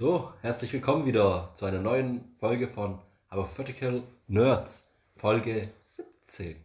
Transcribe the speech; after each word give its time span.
So, 0.00 0.32
herzlich 0.40 0.72
willkommen 0.72 1.04
wieder 1.04 1.52
zu 1.52 1.66
einer 1.66 1.78
neuen 1.78 2.34
Folge 2.38 2.68
von 2.68 3.02
Vertical 3.28 4.02
Nerds, 4.28 4.90
Folge 5.14 5.74
17. 5.82 6.56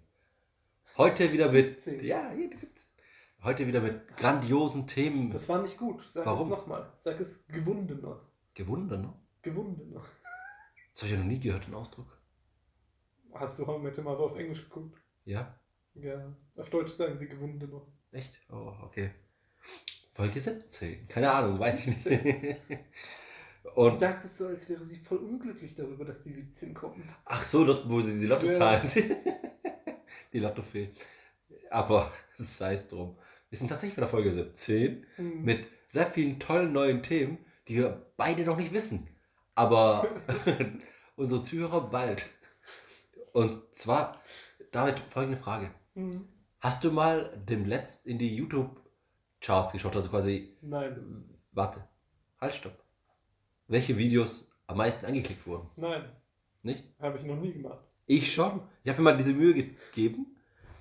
Heute 0.96 1.34
wieder 1.34 1.52
mit. 1.52 1.84
17. 1.84 2.06
Ja, 2.06 2.32
hier 2.34 2.50
die 2.50 2.56
17. 2.56 2.88
Heute 3.44 3.68
wieder 3.68 3.82
mit 3.82 4.16
grandiosen 4.16 4.88
Themen. 4.88 5.32
Das 5.32 5.50
war 5.50 5.62
nicht 5.62 5.78
gut. 5.78 6.02
Sag 6.10 6.26
Warum? 6.26 6.50
es 6.50 6.58
nochmal. 6.60 6.90
Sag 6.96 7.20
es 7.20 7.46
gewundener. 7.50 8.22
Gewunder, 8.54 8.96
ne? 8.96 9.14
Gewundener. 9.42 10.06
Das 10.94 11.02
habe 11.02 11.08
ich 11.08 11.12
ja 11.12 11.18
noch 11.18 11.26
nie 11.26 11.42
gehört, 11.42 11.68
den 11.68 11.76
Ausdruck. 11.76 12.18
Hast 13.34 13.60
du 13.60 13.68
How 13.68 13.82
Met 13.82 13.98
Your 13.98 14.18
auf 14.18 14.38
Englisch 14.38 14.64
geguckt? 14.64 14.98
Ja? 15.26 15.60
Ja. 15.96 16.34
Auf 16.56 16.70
Deutsch 16.70 16.94
sagen 16.94 17.18
sie 17.18 17.28
gewundener. 17.28 17.82
Echt? 18.14 18.40
Oh, 18.50 18.72
okay. 18.84 19.12
Folge 20.14 20.40
17. 20.40 21.10
Keine 21.10 21.30
Ahnung, 21.30 21.60
weiß 21.60 21.86
ich 21.86 22.06
nicht. 22.06 22.62
sie 23.74 23.80
Und, 23.80 24.00
sagt 24.00 24.26
es 24.26 24.38
so, 24.38 24.48
als 24.48 24.68
wäre 24.70 24.84
sie 24.84 24.98
voll 24.98 25.18
unglücklich 25.18 25.74
darüber, 25.74 26.06
dass 26.06 26.22
die 26.22 26.32
17 26.32 26.74
kommt. 26.74 27.04
ach 27.26 27.44
so, 27.44 27.66
dort, 27.66 27.90
wo 27.90 28.00
sie 28.02 28.20
die 28.20 28.28
Lottozahlen 28.28 28.88
sieht. 28.88 29.16
Die 30.34 30.40
Lottofee. 30.40 30.90
Aber 31.70 32.12
sei 32.34 32.74
es 32.74 32.90
drum. 32.90 33.18
Wir 33.50 33.58
sind 33.58 33.70
tatsächlich 33.70 33.96
bei 33.96 34.02
der 34.02 34.10
Folge 34.10 34.34
17. 34.34 35.06
Hm. 35.16 35.44
mit 35.44 35.66
sehr 35.88 36.08
vielen 36.08 36.40
tollen 36.40 36.74
neuen 36.74 37.02
Themen, 37.04 37.38
die 37.68 37.76
wir 37.78 38.06
beide 38.18 38.44
noch 38.44 38.58
nicht 38.58 38.74
wissen. 38.74 39.08
Aber 39.54 40.06
unsere 41.16 41.42
Zuhörer 41.42 41.90
bald. 41.90 42.30
Und 43.32 43.62
zwar 43.76 44.22
damit 44.72 45.00
folgende 45.00 45.38
Frage. 45.38 45.72
Hm. 45.94 46.28
Hast 46.60 46.84
du 46.84 46.92
mal 46.92 47.32
dem 47.48 47.66
letzt 47.66 48.06
in 48.06 48.20
die 48.20 48.36
YouTube-Charts 48.36 49.72
geschaut? 49.72 49.96
Also 49.96 50.10
quasi, 50.10 50.58
Nein. 50.62 51.24
warte, 51.54 51.88
halt, 52.42 52.54
stopp. 52.56 52.78
Welche 53.68 53.98
Videos 53.98 54.52
am 54.68 54.78
meisten 54.78 55.06
angeklickt 55.06 55.46
wurden? 55.48 55.70
Nein. 55.76 56.06
Nicht? 56.64 56.84
Habe 57.00 57.18
ich 57.18 57.24
noch 57.24 57.36
nie 57.36 57.54
gemacht. 57.54 57.80
Ich 58.06 58.34
schon. 58.34 58.62
Ich 58.84 58.90
habe 58.90 59.02
mir 59.02 59.12
mal 59.12 59.18
diese 59.18 59.34
Mühe 59.34 59.54
gegeben. 59.54 60.36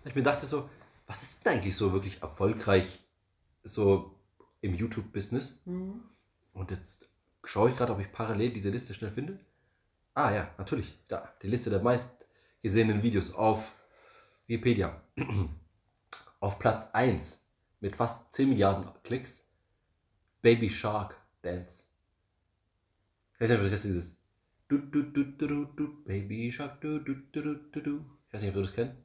Ich 0.05 0.15
mir 0.15 0.23
dachte 0.23 0.47
so, 0.47 0.69
was 1.07 1.23
ist 1.23 1.45
denn 1.45 1.55
eigentlich 1.55 1.77
so 1.77 1.93
wirklich 1.93 2.21
erfolgreich 2.23 3.01
so 3.63 4.19
im 4.61 4.75
YouTube-Business? 4.75 5.63
Hm. 5.65 6.03
Und 6.53 6.71
jetzt 6.71 7.09
schaue 7.45 7.71
ich 7.71 7.77
gerade, 7.77 7.93
ob 7.93 8.01
ich 8.01 8.13
parallel 8.13 8.53
diese 8.53 8.71
Liste 8.71 8.95
schnell 8.95 9.11
finde. 9.11 9.41
Ah 10.15 10.33
ja, 10.33 10.55
natürlich. 10.59 10.99
Da, 11.09 11.33
die 11.43 11.49
Liste 11.49 11.71
der 11.71 11.81
meistgesehenen 11.81 13.03
Videos 13.03 13.35
auf 13.35 13.75
Wikipedia. 14.47 15.03
auf 16.41 16.59
Platz 16.59 16.91
1 16.93 17.43
mit 17.81 17.97
fast 17.97 18.33
10 18.33 18.51
Milliarden 18.51 18.91
Klicks. 19.03 19.51
Baby 20.43 20.69
Shark 20.69 21.19
Dance. 21.41 21.85
Ich 23.35 23.41
weiß 23.41 23.51
nicht, 23.51 23.59
ob 23.59 23.65
du 23.65 23.71
das 23.71 23.83
kennst, 23.83 23.85
dieses 23.85 24.21
du, 24.69 24.79
du, 24.79 25.03
du, 25.03 25.25
du, 25.25 25.47
du, 25.47 25.65
du, 25.65 26.05
Baby 26.05 26.51
Shark 26.53 26.81
du, 26.81 26.99
du, 27.01 27.15
du, 27.33 27.43
du, 27.43 27.55
du, 27.73 27.81
du. 27.81 28.05
Ich 28.29 28.35
weiß 28.35 28.43
nicht, 28.43 28.51
ob 28.51 28.55
du 28.55 28.63
das 28.63 28.75
kennst. 28.75 29.05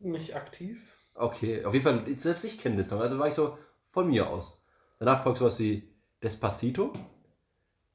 Nicht 0.00 0.34
aktiv. 0.34 0.80
Okay, 1.14 1.64
auf 1.64 1.74
jeden 1.74 1.84
Fall, 1.84 2.16
selbst 2.16 2.44
ich 2.44 2.58
kenne 2.58 2.76
den 2.76 2.88
Song, 2.88 3.00
also 3.00 3.18
war 3.18 3.28
ich 3.28 3.34
so 3.34 3.58
von 3.90 4.08
mir 4.08 4.28
aus. 4.28 4.62
Danach 4.98 5.22
folgt 5.22 5.38
sowas 5.38 5.58
wie 5.58 5.88
Despacito. 6.22 6.92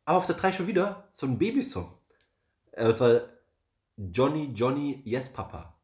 Aber 0.06 0.20
auf 0.20 0.26
der 0.26 0.36
3 0.36 0.52
schon 0.54 0.68
wieder 0.68 1.10
so 1.14 1.26
ein 1.26 1.38
Babysong. 1.38 1.94
Äh, 2.72 2.88
Und 2.88 2.98
zwar 2.98 3.22
Johnny, 3.98 4.52
Johnny, 4.54 5.02
Yes 5.04 5.34
Papa. 5.34 5.76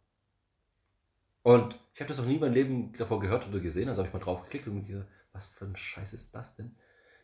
Und 1.42 1.78
ich 1.94 2.00
habe 2.00 2.08
das 2.08 2.20
noch 2.20 2.26
nie 2.26 2.36
in 2.36 2.40
meinem 2.40 2.54
Leben 2.54 2.94
davor 2.98 3.20
gehört 3.20 3.48
oder 3.48 3.60
gesehen, 3.60 3.90
also 3.90 4.00
habe 4.00 4.08
ich 4.08 4.14
mal 4.14 4.20
draufgeklickt 4.20 4.68
und 4.68 4.76
mir 4.76 4.84
gedacht, 4.84 5.08
was 5.34 5.46
für 5.48 5.66
ein 5.66 5.76
Scheiß 5.76 6.14
ist 6.14 6.34
das 6.34 6.56
denn? 6.56 6.76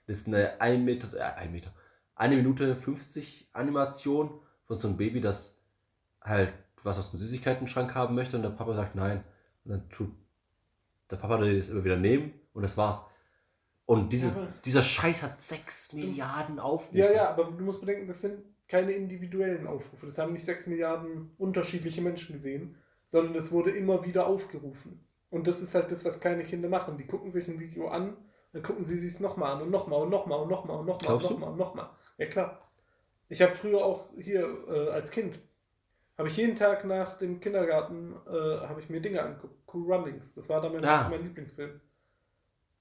Das 0.07 0.17
ist 0.17 0.27
eine 0.27 0.59
1 0.59 0.83
Meter, 0.83 1.13
äh, 1.15 1.39
1 1.39 1.52
Meter, 1.52 1.73
1 2.20 2.36
Minute 2.36 2.75
50 2.75 3.49
Animation 3.54 4.39
von 4.66 4.77
so 4.77 4.88
einem 4.88 4.98
Baby, 4.98 5.21
das 5.21 5.58
halt 6.21 6.54
was 6.83 6.98
aus 6.98 7.11
dem 7.11 7.20
Süßigkeiten-Schrank 7.20 7.95
haben 7.95 8.16
möchte 8.16 8.38
und 8.38 8.43
der 8.43 8.49
Papa 8.49 8.73
sagt 8.73 8.95
nein. 8.95 9.23
Und 9.66 9.71
dann 9.71 9.89
tut 9.89 10.11
der 11.10 11.17
Papa 11.17 11.38
das 11.38 11.70
immer 11.70 11.83
wieder 11.83 11.98
nehmen 11.98 12.33
und 12.54 12.61
das 12.61 12.77
war's. 12.77 13.04
Und 13.86 14.14
dieses, 14.14 14.36
Aber- 14.36 14.48
dieser 14.66 14.83
Scheiß 14.83 15.23
hat 15.23 15.42
6 15.42 15.93
Milliarden 15.93 16.60
Aufrufe. 16.60 16.98
Ja, 16.98 17.11
ja, 17.11 17.30
aber 17.30 17.45
du 17.45 17.64
musst 17.64 17.82
bedenken, 17.82 18.08
das 18.08 18.22
sind 18.22 18.43
keine 18.67 18.92
individuellen 18.92 19.66
Aufrufe. 19.66 20.05
Das 20.05 20.17
haben 20.20 20.33
nicht 20.33 20.45
6 20.45 20.67
Milliarden 20.67 21.32
unterschiedliche 21.38 22.02
Menschen 22.02 22.33
gesehen, 22.33 22.76
sondern 23.08 23.33
es 23.36 23.52
wurde 23.52 23.72
immer 23.72 24.05
wieder 24.05 24.27
aufgerufen. 24.27 25.04
Und 25.32 25.48
das 25.48 25.61
ist 25.61 25.73
halt 25.73 25.92
das, 25.92 26.05
was 26.05 26.20
kleine 26.20 26.43
Kinder 26.43 26.70
machen. 26.70 26.98
Die 26.98 27.08
gucken 27.08 27.32
sich 27.32 27.48
ein 27.48 27.60
Video 27.60 27.88
an, 27.88 28.16
dann 28.54 28.61
gucken 28.64 28.83
sie 28.83 28.98
sich 28.98 29.14
es 29.14 29.20
nochmal 29.20 29.54
an 29.54 29.61
und 29.64 29.72
nochmal 29.72 30.02
und 30.02 30.10
nochmal 30.10 30.39
und 30.42 30.49
nochmal 30.49 30.77
und 30.80 30.86
nochmal 30.86 31.16
und 31.16 31.23
nochmal 31.23 31.49
und 31.49 31.58
nochmal. 31.58 31.89
Ja, 32.19 32.25
klar. 32.27 32.69
Ich 33.30 33.41
habe 33.41 33.53
früher 33.55 33.83
auch 33.83 34.09
hier 34.19 34.47
äh, 34.69 34.89
als 34.91 35.09
Kind, 35.09 35.39
habe 36.17 36.27
ich 36.27 36.37
jeden 36.37 36.55
Tag 36.55 36.83
nach 36.85 37.17
dem 37.17 37.39
Kindergarten, 37.39 38.13
äh, 38.27 38.67
habe 38.67 38.81
ich 38.81 38.89
mir 38.89 39.02
Dinge 39.02 39.21
angeguckt. 39.23 39.55
Cool 39.73 39.91
Runnings. 39.91 40.33
Das 40.33 40.49
war 40.49 40.61
damals 40.61 40.83
Ah. 40.85 41.07
mein 41.09 41.23
Lieblingsfilm. 41.23 41.80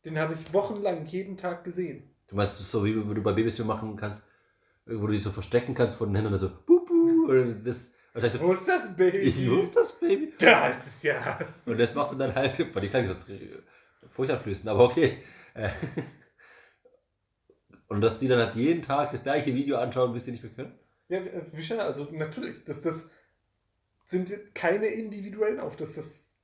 Den 0.05 0.19
habe 0.19 0.35
ich 0.35 0.53
wochenlang 0.53 1.05
jeden 1.07 1.37
Tag 1.37 1.65
gesehen. 1.65 2.11
Du 2.29 2.37
meinst 2.37 2.57
so, 2.59 2.85
wie 2.85 2.93
du 2.93 3.23
bei 3.23 3.33
Babys 3.33 3.59
machen 3.61 3.97
kannst, 3.97 4.23
wo 4.87 5.07
du 5.07 5.13
dich 5.13 5.23
so 5.23 5.31
verstecken 5.31 5.75
kannst 5.75 5.97
von 5.97 6.09
den 6.09 6.17
Händen 6.17 6.29
oder 6.33 6.39
so, 6.39 6.51
bubu, 6.67 7.27
oder 7.29 7.45
das, 7.47 7.91
oder 8.15 8.23
das 8.23 8.41
Wo 8.41 8.47
so, 8.49 8.53
ist 8.55 8.69
das 8.69 8.97
Baby? 8.97 9.51
wo 9.51 9.63
ist 9.63 9.77
das 9.77 9.93
Baby? 9.93 10.33
Da 10.39 10.69
ist 10.69 10.87
es 10.87 11.03
ja. 11.05 11.39
Und 11.67 11.79
das 11.79 11.95
machst 11.95 12.13
du 12.13 12.17
dann 12.17 12.35
halt, 12.35 12.73
bei 12.73 12.81
die 12.81 12.89
klang 12.89 13.07
das 13.07 13.27
furchteinflößend, 14.09 14.69
aber 14.69 14.85
okay. 14.85 15.19
Und 17.89 18.01
dass 18.03 18.19
die 18.19 18.29
dann 18.29 18.39
halt 18.39 18.55
jeden 18.55 18.83
Tag 18.83 19.11
das 19.13 19.23
gleiche 19.23 19.55
Video 19.55 19.77
anschauen, 19.79 20.13
bis 20.13 20.25
sie 20.25 20.33
nicht 20.33 20.43
mehr 20.45 20.53
können? 20.53 20.79
Ja, 21.09 21.19
äh, 21.19 21.43
wie 21.53 21.63
schön, 21.63 21.81
also 21.81 22.07
natürlich, 22.13 22.63
das, 22.65 22.83
das 22.83 23.11
sind 24.05 24.55
keine 24.55 24.87
individuellen 24.87 25.59
auf, 25.61 25.75
das, 25.77 25.95
das 25.95 26.35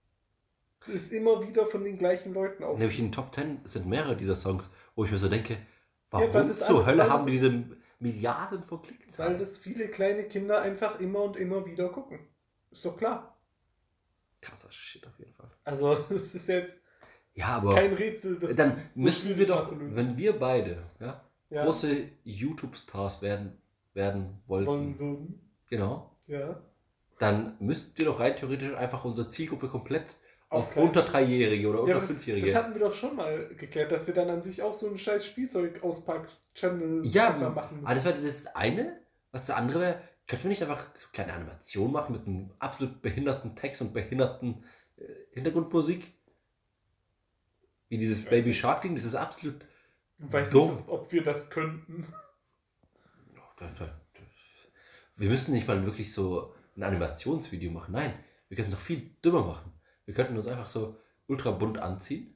ist 0.88 1.12
immer 1.12 1.47
wieder 1.47 1.66
von 1.66 1.84
den 1.84 1.99
gleichen 1.99 2.32
Leuten 2.32 2.65
auf. 2.65 2.78
Nämlich 2.78 2.99
in 2.99 3.06
den 3.06 3.12
Top 3.12 3.34
10 3.34 3.60
sind 3.65 3.87
mehrere 3.87 4.16
dieser 4.16 4.37
Songs, 4.37 4.71
wo 4.94 5.05
ich 5.05 5.10
mir 5.10 5.19
so 5.19 5.28
denke, 5.28 5.59
warum 6.10 6.32
weil 6.32 6.47
das 6.47 6.60
zur 6.60 6.77
alles- 6.77 6.87
Hölle 6.87 6.99
weil 7.03 7.10
haben 7.10 7.27
die 7.27 7.32
diese 7.32 7.65
Milliarden 7.99 8.62
von 8.65 8.81
Weil 8.81 8.87
Klickzahlen? 8.88 9.38
das 9.38 9.56
viele 9.59 9.88
kleine 9.88 10.25
Kinder 10.25 10.61
einfach 10.62 10.99
immer 11.00 11.22
und 11.22 11.37
immer 11.37 11.65
wieder 11.66 11.88
gucken. 11.91 12.21
Ist 12.71 12.84
doch 12.84 12.97
klar. 12.97 13.38
Krasser 14.41 14.71
Shit 14.72 15.06
auf 15.06 15.19
jeden 15.19 15.32
Fall. 15.34 15.50
Also, 15.65 15.94
das 16.11 16.34
ist 16.34 16.49
jetzt 16.49 16.76
Ja, 17.34 17.49
aber 17.49 17.75
kein 17.75 17.93
Rätsel. 17.94 18.38
Das 18.38 18.56
dann 18.56 18.76
müssen 18.94 19.37
wir 19.38 19.47
doch, 19.47 19.72
wenn 19.78 20.16
wir 20.16 20.38
beide 20.38 20.84
ja, 21.00 21.25
ja, 21.55 21.65
große 21.65 22.09
YouTube-Stars 22.25 23.23
werden, 23.23 23.57
werden 23.95 24.41
wollten, 24.47 24.67
wollen 24.67 24.99
würden. 24.99 25.41
genau, 25.69 26.11
Ja. 26.27 26.61
dann 27.19 27.57
müssten 27.61 27.97
wir 27.97 28.07
doch 28.07 28.21
rein 28.21 28.37
theoretisch 28.37 28.75
einfach 28.75 29.05
unsere 29.05 29.29
Zielgruppe 29.29 29.69
komplett 29.69 30.17
auf, 30.51 30.71
kleine- 30.71 30.89
unter 30.89 31.03
Dreijährige 31.03 31.69
oder 31.69 31.79
Ja, 31.79 31.83
unter 31.85 31.99
das, 32.01 32.07
Fünfjährige. 32.07 32.47
das 32.47 32.55
hatten 32.55 32.75
wir 32.75 32.81
doch 32.81 32.95
schon 32.95 33.17
mal 33.17 33.49
geklärt, 33.57 33.91
dass 33.93 34.07
wir 34.07 34.15
dann 34.15 34.31
an 34.31 34.41
sich 34.43 34.63
auch 34.63 34.75
so 34.75 34.87
einen 34.87 34.99
scheiß 34.99 35.25
Spielzeug-Auspack-Channel 35.27 37.07
Ja, 37.07 37.35
einfach 37.35 37.55
machen 37.55 37.81
Aber 37.85 37.95
das 37.95 38.05
wäre 38.05 38.21
das 38.21 38.47
eine. 38.55 39.01
Was 39.33 39.47
das 39.47 39.57
andere 39.57 39.81
wäre, 39.81 40.01
könnten 40.29 40.45
wir 40.45 40.51
nicht 40.51 40.63
einfach 40.63 40.87
so 40.97 41.09
kleine 41.13 41.33
Animationen 41.33 41.93
machen 41.93 42.13
mit 42.13 42.27
einem 42.27 42.51
absolut 42.61 43.03
behinderten 43.03 43.57
Text 43.57 43.83
und 43.83 43.93
behinderten 43.93 44.63
äh, 44.97 45.03
Hintergrundmusik? 45.33 46.13
Wie 47.89 47.99
dieses 47.99 48.25
Baby. 48.25 48.55
Shark 48.55 48.83
Ding, 48.83 48.95
das 48.95 49.05
ist 49.05 49.15
absolut. 49.15 49.57
Weiß 50.19 50.51
Dumm. 50.51 50.77
nicht, 50.77 50.89
ob, 50.89 51.03
ob 51.03 51.13
wir 51.13 51.23
das 51.25 51.51
könnten. 51.51 52.13
Wir 55.17 55.29
müssen 55.29 55.55
nicht 55.55 55.67
mal 55.69 55.85
wirklich 55.85 56.13
so 56.13 56.55
ein 56.77 56.83
Animationsvideo 56.83 57.71
machen. 57.71 57.93
Nein, 57.93 58.15
wir 58.49 58.57
könnten 58.57 58.73
es 58.73 58.79
noch 58.79 58.85
viel 58.85 59.11
dümmer 59.25 59.45
machen. 59.45 59.73
Wir 60.07 60.15
könnten 60.15 60.37
uns 60.37 60.47
einfach 60.47 60.69
so 60.69 60.99
ultra 61.27 61.51
bunt 61.53 61.79
anziehen. 61.79 62.35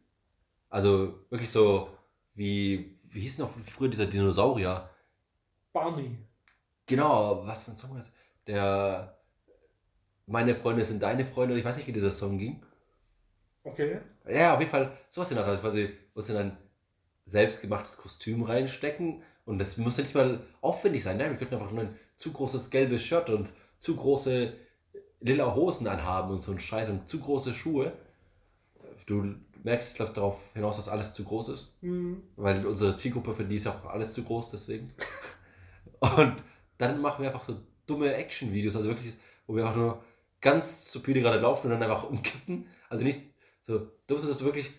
Also 0.71 1.25
wirklich 1.31 1.51
so 1.51 1.89
wie, 2.35 2.99
wie 3.05 3.21
hieß 3.21 3.39
noch 3.39 3.51
früher 3.67 3.89
dieser 3.89 4.07
Dinosaurier? 4.07 4.91
Barney. 5.73 6.19
Genau, 6.87 7.47
was 7.47 7.65
für 7.65 7.73
ein 7.73 7.77
Song 7.77 7.91
war 7.91 7.99
das? 7.99 8.11
Der 8.47 9.19
Meine 10.27 10.55
Freunde 10.55 10.85
sind 10.85 11.03
deine 11.03 11.25
Freunde, 11.25 11.59
ich 11.59 11.65
weiß 11.65 11.77
nicht, 11.77 11.87
wie 11.87 11.93
dieser 11.93 12.11
Song 12.11 12.39
ging. 12.39 12.63
Okay. 13.65 14.01
Ja, 14.27 14.55
auf 14.55 14.61
jeden 14.61 14.71
Fall 14.71 14.97
sowas 15.09 15.31
in 15.31 15.37
der 15.37 15.47
Art, 15.47 15.61
quasi 15.61 15.91
uns 16.15 16.29
in 16.31 16.37
ein 16.37 16.57
selbstgemachtes 17.29 17.97
Kostüm 17.99 18.43
reinstecken 18.43 19.23
und 19.45 19.59
das 19.59 19.77
muss 19.77 19.97
ja 19.97 20.03
nicht 20.03 20.15
mal 20.15 20.41
aufwendig 20.61 21.03
sein. 21.03 21.19
Nein, 21.19 21.31
wir 21.31 21.39
könnten 21.39 21.55
einfach 21.55 21.71
nur 21.71 21.83
ein 21.83 21.97
zu 22.17 22.33
großes 22.33 22.71
gelbes 22.71 23.03
Shirt 23.03 23.31
und 23.31 23.53
zu 23.79 23.97
große 23.97 24.53
lila 25.21 25.55
Hosen 25.55 25.87
anhaben 25.87 26.31
und 26.31 26.41
so 26.41 26.53
ein 26.53 26.61
Scheiß 26.61 26.89
und 26.89 27.09
zu 27.09 27.21
große 27.21 27.55
Schuhe. 27.55 27.93
Du 29.07 29.35
merkst, 29.63 29.93
es 29.93 29.99
läuft 29.99 30.17
darauf 30.17 30.39
hinaus, 30.55 30.77
dass 30.77 30.89
alles 30.89 31.13
zu 31.13 31.25
groß 31.25 31.49
ist. 31.49 31.79
Hm. 31.83 32.23
Weil 32.37 32.67
unsere 32.67 32.97
Zielgruppe 32.97 33.35
für 33.35 33.45
die 33.45 33.57
ist 33.57 33.67
auch 33.67 33.87
alles 33.87 34.13
zu 34.13 34.23
groß, 34.23 34.51
deswegen. 34.51 34.93
Und 36.01 36.43
dann 36.79 37.01
machen 37.01 37.23
wir 37.23 37.31
einfach 37.31 37.45
so 37.45 37.57
dumme 37.87 38.15
Action-Videos, 38.15 38.77
also 38.77 38.89
wirklich, 38.89 39.15
wo 39.47 39.57
wir 39.57 39.65
einfach 39.65 39.79
nur 39.79 40.05
ganz 40.41 40.89
stupide 40.89 41.21
gerade 41.21 41.41
laufen 41.41 41.67
und 41.67 41.73
dann 41.73 41.83
einfach 41.83 42.09
umkippen. 42.09 42.67
Also 42.89 43.03
nicht 43.03 43.23
so 43.63 43.89
dumm 44.07 44.19
ist 44.19 44.25
es 44.25 44.45
wirklich 44.45 44.71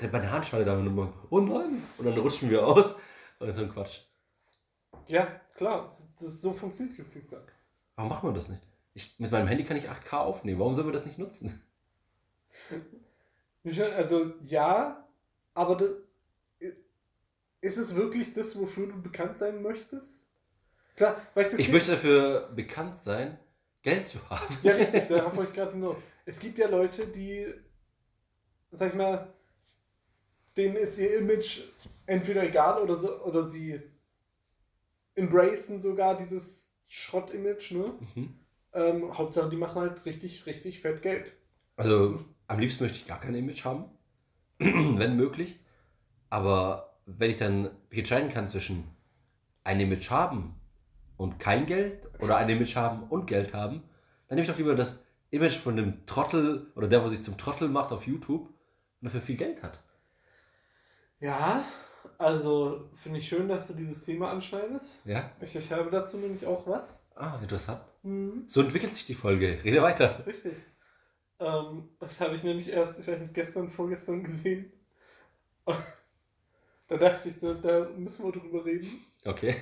der 0.00 0.08
Bananenschale 0.08 0.64
da 0.64 0.76
und 0.76 0.86
immer, 0.86 1.12
oh 1.30 1.40
nein, 1.40 1.82
und 1.98 2.04
dann 2.04 2.18
rutschen 2.18 2.50
wir 2.50 2.66
aus. 2.66 2.96
Oder 3.40 3.52
so 3.52 3.62
ein 3.62 3.72
Quatsch. 3.72 4.00
Ja, 5.06 5.26
klar, 5.54 5.82
das, 5.82 6.14
das, 6.14 6.40
so 6.40 6.52
funktioniert 6.52 6.96
YouTube. 6.96 7.24
Warum 7.96 8.10
macht 8.10 8.24
man 8.24 8.34
das 8.34 8.48
nicht? 8.48 8.62
Ich, 8.94 9.18
mit 9.18 9.30
meinem 9.30 9.48
Handy 9.48 9.64
kann 9.64 9.76
ich 9.76 9.90
8K 9.90 10.18
aufnehmen. 10.18 10.60
Warum 10.60 10.74
soll 10.74 10.84
man 10.84 10.92
das 10.92 11.06
nicht 11.06 11.18
nutzen? 11.18 11.62
Also 13.66 14.34
ja, 14.42 15.08
aber 15.54 15.76
das, 15.76 15.88
ist 17.64 17.78
es 17.78 17.96
wirklich 17.96 18.34
das, 18.34 18.58
wofür 18.58 18.88
du 18.88 19.00
bekannt 19.00 19.38
sein 19.38 19.62
möchtest? 19.62 20.20
Klar, 20.96 21.16
weißt 21.32 21.54
du, 21.54 21.56
Ich 21.56 21.72
möchte 21.72 21.92
dafür 21.92 22.50
bekannt 22.54 23.00
sein, 23.00 23.38
Geld 23.82 24.06
zu 24.06 24.18
haben. 24.28 24.58
Ja, 24.62 24.74
richtig, 24.74 25.04
darauf 25.08 25.34
wollte 25.34 25.50
ich 25.50 25.56
gerade 25.56 25.72
hinaus. 25.72 25.96
Es 26.26 26.38
gibt 26.38 26.58
ja 26.58 26.68
Leute, 26.68 27.06
die, 27.06 27.46
sag 28.70 28.90
ich 28.90 28.94
mal, 28.94 29.32
denen 30.56 30.76
ist 30.76 30.98
ihr 30.98 31.18
Image 31.18 31.62
entweder 32.06 32.44
egal 32.44 32.82
oder, 32.82 32.96
so, 32.96 33.22
oder 33.22 33.42
sie 33.42 33.80
embracen 35.14 35.80
sogar 35.80 36.16
dieses 36.16 36.74
Schrott-Image, 36.88 37.72
ne? 37.72 37.94
Mhm. 38.14 38.34
Ähm, 38.72 39.16
Hauptsache, 39.16 39.48
die 39.48 39.56
machen 39.56 39.80
halt 39.80 40.04
richtig, 40.04 40.46
richtig 40.46 40.80
fett 40.80 41.02
Geld. 41.02 41.32
Also 41.76 42.24
am 42.48 42.58
liebsten 42.58 42.84
möchte 42.84 42.98
ich 42.98 43.06
gar 43.06 43.20
kein 43.20 43.34
Image 43.34 43.64
haben, 43.64 43.84
wenn 44.58 45.16
möglich. 45.16 45.58
Aber 46.30 46.98
wenn 47.06 47.30
ich 47.30 47.38
dann 47.38 47.70
mich 47.90 47.98
entscheiden 47.98 48.30
kann 48.30 48.48
zwischen 48.48 48.84
ein 49.62 49.80
Image 49.80 50.10
haben 50.10 50.56
und 51.16 51.38
kein 51.38 51.66
Geld 51.66 52.02
oder 52.18 52.36
ein 52.36 52.48
Image 52.48 52.76
haben 52.76 53.04
und 53.04 53.26
Geld 53.26 53.54
haben, 53.54 53.82
dann 54.28 54.36
nehme 54.36 54.42
ich 54.42 54.50
doch 54.50 54.58
lieber 54.58 54.74
das 54.74 55.04
Image 55.30 55.56
von 55.56 55.76
dem 55.76 56.06
Trottel 56.06 56.72
oder 56.74 56.88
der, 56.88 57.04
wo 57.04 57.08
sich 57.08 57.22
zum 57.22 57.38
Trottel 57.38 57.68
macht 57.68 57.92
auf 57.92 58.06
YouTube 58.06 58.48
und 58.48 59.04
dafür 59.04 59.20
viel 59.20 59.36
Geld 59.36 59.62
hat. 59.62 59.83
Ja, 61.20 61.64
also 62.18 62.90
finde 62.94 63.18
ich 63.18 63.28
schön, 63.28 63.48
dass 63.48 63.66
du 63.66 63.74
dieses 63.74 64.02
Thema 64.02 64.30
anschneidest. 64.30 65.04
Ja? 65.04 65.30
Ich, 65.40 65.56
ich 65.56 65.72
habe 65.72 65.90
dazu 65.90 66.18
nämlich 66.18 66.46
auch 66.46 66.66
was. 66.66 67.04
Ah, 67.14 67.38
interessant. 67.40 67.82
Mhm. 68.02 68.44
So 68.48 68.60
entwickelt 68.60 68.94
sich 68.94 69.06
die 69.06 69.14
Folge. 69.14 69.62
Rede 69.64 69.82
weiter. 69.82 70.26
Richtig. 70.26 70.56
Ähm, 71.38 71.88
das 71.98 72.20
habe 72.20 72.34
ich 72.34 72.42
nämlich 72.42 72.70
erst, 72.70 73.00
ich 73.00 73.06
weiß 73.06 73.20
nicht, 73.20 73.34
gestern, 73.34 73.68
vorgestern 73.68 74.22
gesehen. 74.22 74.72
Und 75.64 75.76
da 76.88 76.96
dachte 76.96 77.28
ich, 77.28 77.38
so, 77.38 77.54
da 77.54 77.88
müssen 77.96 78.24
wir 78.24 78.32
drüber 78.32 78.64
reden. 78.64 79.04
Okay. 79.24 79.56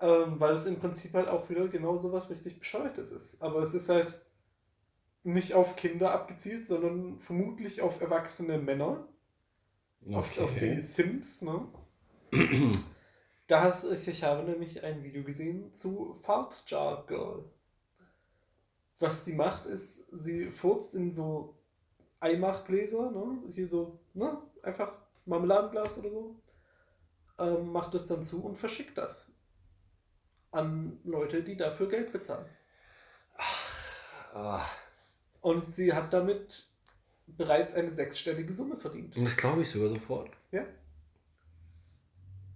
Ähm, 0.00 0.40
weil 0.40 0.54
es 0.54 0.66
im 0.66 0.78
Prinzip 0.78 1.14
halt 1.14 1.28
auch 1.28 1.48
wieder 1.48 1.68
genau 1.68 1.96
so 1.96 2.12
was 2.12 2.30
richtig 2.30 2.58
Bescheuertes 2.58 3.10
ist. 3.10 3.40
Aber 3.40 3.60
es 3.60 3.74
ist 3.74 3.88
halt 3.88 4.20
nicht 5.22 5.54
auf 5.54 5.76
Kinder 5.76 6.12
abgezielt, 6.12 6.66
sondern 6.66 7.18
vermutlich 7.20 7.80
auf 7.80 8.00
erwachsene 8.00 8.58
Männer. 8.58 9.08
Auf, 10.12 10.38
auf 10.38 10.54
die 10.58 10.80
Sims, 10.80 11.42
ne? 11.42 11.66
Da 13.46 13.62
hast, 13.62 13.84
ich, 13.84 14.08
ich 14.08 14.22
habe 14.24 14.42
nämlich 14.42 14.82
ein 14.84 15.02
Video 15.02 15.22
gesehen 15.24 15.72
zu 15.72 16.14
Fart 16.22 16.64
Jar 16.66 17.06
Girl. 17.06 17.44
Was 18.98 19.24
sie 19.24 19.34
macht, 19.34 19.66
ist, 19.66 20.06
sie 20.12 20.50
furzt 20.50 20.94
in 20.94 21.10
so 21.10 21.58
Eimachtgläser, 22.20 23.10
ne? 23.10 23.42
Hier 23.50 23.66
so, 23.66 24.00
ne? 24.14 24.38
Einfach 24.62 24.92
Marmeladenglas 25.26 25.98
oder 25.98 26.10
so. 26.10 26.36
Ähm, 27.38 27.72
macht 27.72 27.94
das 27.94 28.06
dann 28.06 28.22
zu 28.22 28.44
und 28.44 28.56
verschickt 28.56 28.98
das 28.98 29.30
an 30.52 31.00
Leute, 31.04 31.42
die 31.42 31.56
dafür 31.56 31.88
Geld 31.88 32.12
bezahlen. 32.12 32.46
Ah, 34.34 34.66
Und 35.40 35.74
sie 35.74 35.92
hat 35.92 36.12
damit 36.12 36.68
bereits 37.26 37.74
eine 37.74 37.90
sechsstellige 37.90 38.52
Summe 38.52 38.76
verdient. 38.76 39.16
das 39.16 39.36
glaube 39.36 39.62
ich 39.62 39.70
sogar 39.70 39.88
sofort. 39.88 40.30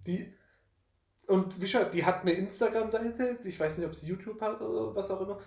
Die 0.07 0.33
und 1.27 1.57
wie 1.57 1.65
gesagt, 1.65 1.93
die 1.93 2.03
hat 2.03 2.21
eine 2.21 2.31
Instagram-Seite, 2.31 3.37
ich 3.43 3.59
weiß 3.59 3.77
nicht, 3.77 3.87
ob 3.87 3.95
sie 3.95 4.07
YouTube 4.07 4.41
hat 4.41 4.59
oder 4.61 4.95
was 4.95 5.11
auch 5.11 5.21
immer, 5.21 5.39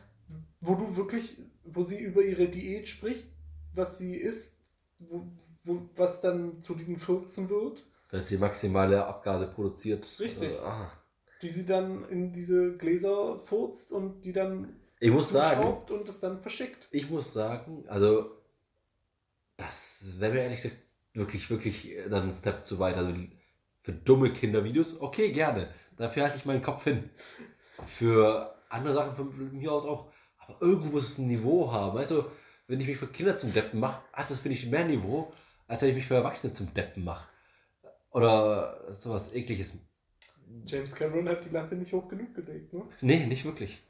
wo 0.60 0.76
du 0.76 0.96
wirklich, 0.96 1.38
wo 1.64 1.82
sie 1.82 1.98
über 1.98 2.22
ihre 2.22 2.46
Diät 2.46 2.86
spricht, 2.86 3.26
was 3.74 3.98
sie 3.98 4.14
isst, 4.14 4.56
wo, 5.00 5.26
wo, 5.64 5.82
was 5.96 6.20
dann 6.20 6.60
zu 6.60 6.76
diesen 6.76 6.98
14 7.00 7.50
wird, 7.50 7.84
Dass 8.10 8.28
sie 8.28 8.38
maximale 8.38 9.04
Abgase 9.04 9.48
produziert. 9.48 10.06
Richtig. 10.20 10.56
Ah. 10.60 10.88
die 11.42 11.48
sie 11.48 11.66
dann 11.66 12.08
in 12.08 12.32
diese 12.32 12.76
Gläser 12.76 13.40
furzt 13.40 13.90
und 13.90 14.24
die 14.24 14.32
dann 14.32 14.76
Ich 15.00 15.10
muss 15.10 15.32
sagen, 15.32 15.82
und 15.92 16.08
das 16.08 16.20
dann 16.20 16.40
verschickt. 16.40 16.86
ich 16.92 17.10
muss 17.10 17.32
sagen, 17.32 17.84
also 17.88 18.30
das 19.62 20.14
wäre 20.18 20.32
mir 20.32 20.42
ehrlich 20.42 20.62
gesagt 20.62 20.82
wirklich, 21.14 21.50
wirklich 21.50 21.96
dann 22.10 22.28
ein 22.28 22.34
Step 22.34 22.64
zu 22.64 22.78
weit. 22.78 22.96
Also 22.96 23.14
für 23.82 23.92
dumme 23.92 24.32
Kindervideos, 24.32 25.00
okay, 25.00 25.32
gerne. 25.32 25.68
Dafür 25.96 26.24
halte 26.24 26.36
ich 26.36 26.44
meinen 26.44 26.62
Kopf 26.62 26.84
hin. 26.84 27.10
Für 27.86 28.54
andere 28.68 28.94
Sachen 28.94 29.16
von 29.16 29.58
mir 29.58 29.72
aus 29.72 29.86
auch. 29.86 30.12
Aber 30.38 30.60
irgendwo 30.60 30.92
muss 30.92 31.04
es 31.04 31.18
ein 31.18 31.28
Niveau 31.28 31.70
haben. 31.70 31.96
Weißt 31.96 32.10
du, 32.12 32.24
wenn 32.66 32.80
ich 32.80 32.86
mich 32.86 32.96
für 32.96 33.06
Kinder 33.06 33.36
zum 33.36 33.52
Deppen 33.52 33.80
mache, 33.80 34.02
hat 34.12 34.30
das, 34.30 34.38
finde 34.38 34.56
ich, 34.56 34.66
mehr 34.66 34.84
Niveau, 34.84 35.32
als 35.66 35.82
wenn 35.82 35.90
ich 35.90 35.94
mich 35.94 36.06
für 36.06 36.14
Erwachsene 36.14 36.52
zum 36.52 36.72
Deppen 36.74 37.04
mache. 37.04 37.28
Oder 38.10 38.94
sowas 38.94 39.34
ekliges. 39.34 39.78
James 40.66 40.94
Cameron 40.94 41.28
hat 41.28 41.44
die 41.44 41.50
Latte 41.50 41.76
nicht 41.76 41.92
hoch 41.92 42.08
genug 42.08 42.34
gelegt, 42.34 42.72
ne? 42.72 42.82
Nee, 43.00 43.26
nicht 43.26 43.44
wirklich. 43.44 43.82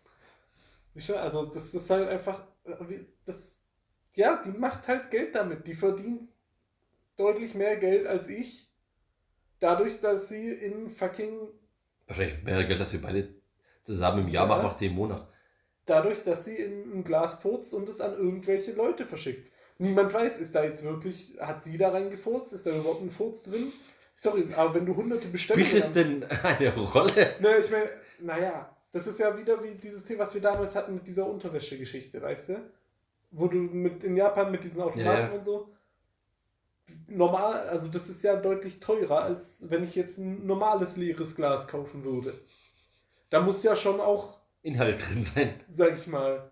Also 0.94 1.46
das 1.46 1.74
ist 1.74 1.90
halt 1.90 2.08
einfach, 2.08 2.42
äh, 2.64 3.04
das, 3.24 3.61
ja, 4.14 4.40
die 4.44 4.52
macht 4.52 4.88
halt 4.88 5.10
Geld 5.10 5.34
damit. 5.34 5.66
Die 5.66 5.74
verdient 5.74 6.28
deutlich 7.16 7.54
mehr 7.54 7.76
Geld 7.76 8.06
als 8.06 8.28
ich. 8.28 8.68
Dadurch, 9.60 10.00
dass 10.00 10.28
sie 10.28 10.50
in 10.50 10.90
fucking, 10.90 11.48
Wahrscheinlich 12.06 12.42
mehr 12.42 12.64
Geld, 12.64 12.80
als 12.80 12.92
wir 12.92 13.00
beide 13.02 13.28
zusammen 13.82 14.22
im 14.22 14.28
Jahr 14.28 14.44
Ja. 14.44 14.48
machen, 14.48 14.64
macht 14.64 14.80
die 14.80 14.86
im 14.86 14.94
Monat. 14.94 15.28
dadurch, 15.86 16.22
dass 16.24 16.44
sie 16.44 16.54
in 16.56 16.92
ein 16.98 17.04
Glas 17.04 17.34
furzt 17.36 17.72
und 17.74 17.88
es 17.88 18.00
an 18.00 18.12
irgendwelche 18.14 18.72
Leute 18.72 19.04
verschickt. 19.06 19.50
Niemand 19.78 20.12
weiß, 20.14 20.38
ist 20.38 20.54
da 20.54 20.62
jetzt 20.64 20.82
wirklich, 20.84 21.36
hat 21.40 21.62
sie 21.62 21.76
da 21.78 21.90
reingefurzt? 21.90 22.52
Ist 22.52 22.66
da 22.66 22.70
überhaupt 22.70 23.02
ein 23.02 23.10
Furz 23.10 23.42
drin? 23.42 23.72
Sorry, 24.14 24.46
aber 24.54 24.74
wenn 24.74 24.86
du 24.86 24.94
hunderte 24.94 25.26
Bestellungen... 25.28 25.66
Spielt 25.66 25.84
es 25.84 25.92
denn 25.92 26.22
eine 26.24 26.74
Rolle? 26.76 27.34
Ne, 27.40 27.56
ich 27.58 27.70
meine, 27.70 27.88
naja, 28.20 28.76
das 28.92 29.06
ist 29.06 29.18
ja 29.18 29.36
wieder 29.36 29.62
wie 29.64 29.74
dieses 29.74 30.04
Thema, 30.04 30.20
was 30.20 30.34
wir 30.34 30.40
damals 30.40 30.76
hatten 30.76 30.94
mit 30.94 31.06
dieser 31.08 31.26
Unterwäsche-Geschichte, 31.26 32.20
weißt 32.22 32.50
du? 32.50 32.70
Wo 33.32 33.49
du 33.49 33.56
mit, 33.56 34.05
in 34.05 34.17
Japan 34.17 34.52
mit 34.52 34.62
diesen 34.62 34.81
Automaten 34.81 35.31
Ja, 35.31 35.32
und 35.32 35.44
so. 35.44 35.75
Normal, 37.08 37.69
also 37.69 37.89
das 37.89 38.08
ist 38.08 38.22
ja 38.22 38.36
deutlich 38.36 38.81
teurer, 38.81 39.22
als 39.22 39.69
wenn 39.70 39.82
ich 39.82 39.94
jetzt 39.94 40.19
ein 40.19 40.46
normales 40.46 40.96
leeres 40.96 41.34
Glas 41.34 41.67
kaufen 41.67 42.05
würde. 42.05 42.34
Da 43.31 43.41
muss 43.41 43.62
ja 43.62 43.74
schon 43.74 44.01
auch, 44.01 44.41
Inhalt 44.62 45.08
drin 45.08 45.24
sein. 45.24 45.55
sag 45.69 45.96
ich 45.96 46.06
mal. 46.06 46.51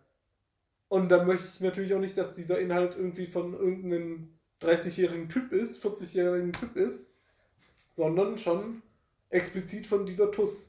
Und 0.89 1.09
da 1.11 1.23
möchte 1.25 1.47
ich 1.47 1.61
natürlich 1.61 1.95
auch 1.95 2.01
nicht, 2.01 2.17
dass 2.17 2.33
dieser 2.33 2.59
Inhalt 2.59 2.97
irgendwie 2.97 3.27
von 3.27 3.55
irgendeinem 3.55 4.39
30-jährigen 4.63 5.29
Typ 5.29 5.53
ist, 5.53 5.85
40-jährigen 5.85 6.53
Typ 6.53 6.77
ist, 6.77 7.07
sondern 7.93 8.39
schon 8.39 8.83
explizit 9.29 9.87
von 9.87 10.07
dieser 10.07 10.31
TUS. 10.33 10.69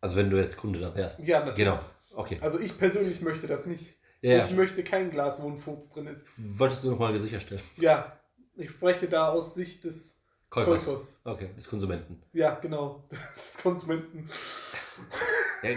Also 0.00 0.16
wenn 0.16 0.30
du 0.30 0.36
jetzt 0.36 0.56
Kunde 0.56 0.80
da 0.80 0.94
wärst. 0.94 1.20
Ja, 1.20 1.40
natürlich. 1.40 1.58
Genau. 1.58 1.80
Okay. 2.14 2.38
Also 2.40 2.58
ich 2.58 2.76
persönlich 2.78 3.20
möchte 3.20 3.46
das 3.46 3.66
nicht. 3.66 3.96
Ja, 4.20 4.44
Ich 4.44 4.52
möchte 4.52 4.84
kein 4.84 5.10
Glas, 5.10 5.42
wo 5.42 5.48
ein 5.48 5.58
Furz 5.58 5.88
drin 5.90 6.06
ist. 6.06 6.28
Wolltest 6.36 6.84
du 6.84 6.90
nochmal 6.90 7.18
sicherstellen? 7.18 7.62
Ja, 7.76 8.16
ich 8.54 8.70
spreche 8.70 9.08
da 9.08 9.28
aus 9.28 9.54
Sicht 9.54 9.84
des 9.84 10.20
Käufers. 10.48 10.84
Käufers. 10.84 11.20
Okay, 11.24 11.50
des 11.56 11.68
Konsumenten. 11.68 12.22
Ja, 12.32 12.54
genau. 12.56 13.08
Des 13.36 13.58
Konsumenten. 13.58 14.28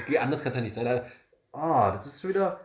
Ja, 0.10 0.22
anders 0.22 0.42
kann 0.44 0.52
es 0.52 0.56
ja 0.58 0.62
nicht 0.62 0.76
sein. 0.76 1.02
Ah, 1.52 1.92
das 1.92 2.06
ist 2.08 2.22
schon 2.22 2.32
wieder. 2.32 2.60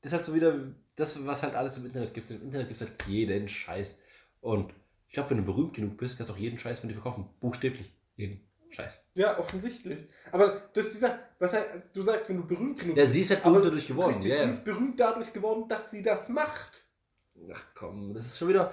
Das 0.00 0.10
ist 0.12 0.16
halt 0.16 0.24
so 0.24 0.34
wieder 0.34 0.58
das, 0.96 1.24
was 1.26 1.42
halt 1.42 1.54
alles 1.54 1.76
im 1.76 1.86
Internet 1.86 2.14
gibt. 2.14 2.30
Im 2.30 2.42
Internet 2.42 2.68
gibt 2.68 2.80
es 2.80 2.86
halt 2.86 3.02
jeden 3.06 3.48
Scheiß. 3.48 3.98
Und 4.40 4.72
ich 5.08 5.14
glaube, 5.14 5.30
wenn 5.30 5.38
du 5.38 5.44
berühmt 5.44 5.74
genug 5.74 5.96
bist, 5.96 6.16
kannst 6.16 6.30
du 6.30 6.34
auch 6.34 6.38
jeden 6.38 6.58
Scheiß 6.58 6.78
von 6.80 6.88
dir 6.88 6.94
verkaufen. 6.94 7.28
Buchstäblich. 7.40 7.92
Jeden 8.16 8.43
Scheiß. 8.74 9.00
Ja, 9.14 9.38
offensichtlich. 9.38 10.06
Aber 10.32 10.62
das 10.72 10.86
ist 10.86 10.94
dieser, 10.94 11.18
was 11.38 11.54
du 11.92 12.02
sagst, 12.02 12.28
wenn 12.28 12.38
du 12.38 12.46
berühmt 12.46 12.78
genug 12.80 12.96
Ja, 12.96 13.06
sie 13.06 13.20
ist 13.20 13.30
halt 13.30 13.42
berühmt 13.42 13.64
dadurch 13.64 13.86
geworden. 13.86 14.14
Richtig, 14.14 14.32
Ja, 14.32 14.38
ja. 14.38 14.44
sie 14.44 14.50
ist 14.50 14.64
berühmt 14.64 14.98
dadurch 14.98 15.32
geworden, 15.32 15.68
dass 15.68 15.90
sie 15.90 16.02
das 16.02 16.28
macht. 16.28 16.84
Ach 17.52 17.64
komm, 17.74 18.14
das 18.14 18.26
ist 18.26 18.38
schon 18.38 18.48
wieder. 18.48 18.72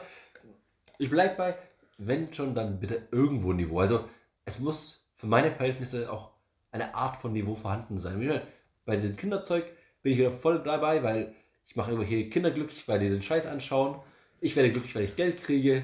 Ich 0.97 1.09
bleib 1.09 1.37
bei, 1.37 1.57
wenn 1.97 2.33
schon, 2.33 2.55
dann 2.55 2.79
bitte 2.79 3.07
irgendwo 3.11 3.53
Niveau. 3.53 3.79
Also, 3.79 4.05
es 4.45 4.59
muss 4.59 5.07
für 5.15 5.27
meine 5.27 5.51
Verhältnisse 5.51 6.11
auch 6.11 6.31
eine 6.71 6.95
Art 6.95 7.17
von 7.17 7.33
Niveau 7.33 7.55
vorhanden 7.55 7.99
sein. 7.99 8.41
Bei 8.85 8.97
dem 8.97 9.15
Kinderzeug 9.15 9.65
bin 10.01 10.13
ich 10.13 10.19
wieder 10.19 10.31
voll 10.31 10.63
dabei, 10.63 11.03
weil 11.03 11.35
ich 11.65 11.75
mache 11.75 11.91
irgendwelche 11.91 12.29
Kinder 12.29 12.51
glücklich, 12.51 12.87
weil 12.87 12.99
die 12.99 13.09
den 13.09 13.21
Scheiß 13.21 13.45
anschauen. 13.45 13.99
Ich 14.39 14.55
werde 14.55 14.71
glücklich, 14.71 14.95
weil 14.95 15.03
ich 15.03 15.15
Geld 15.15 15.43
kriege. 15.43 15.83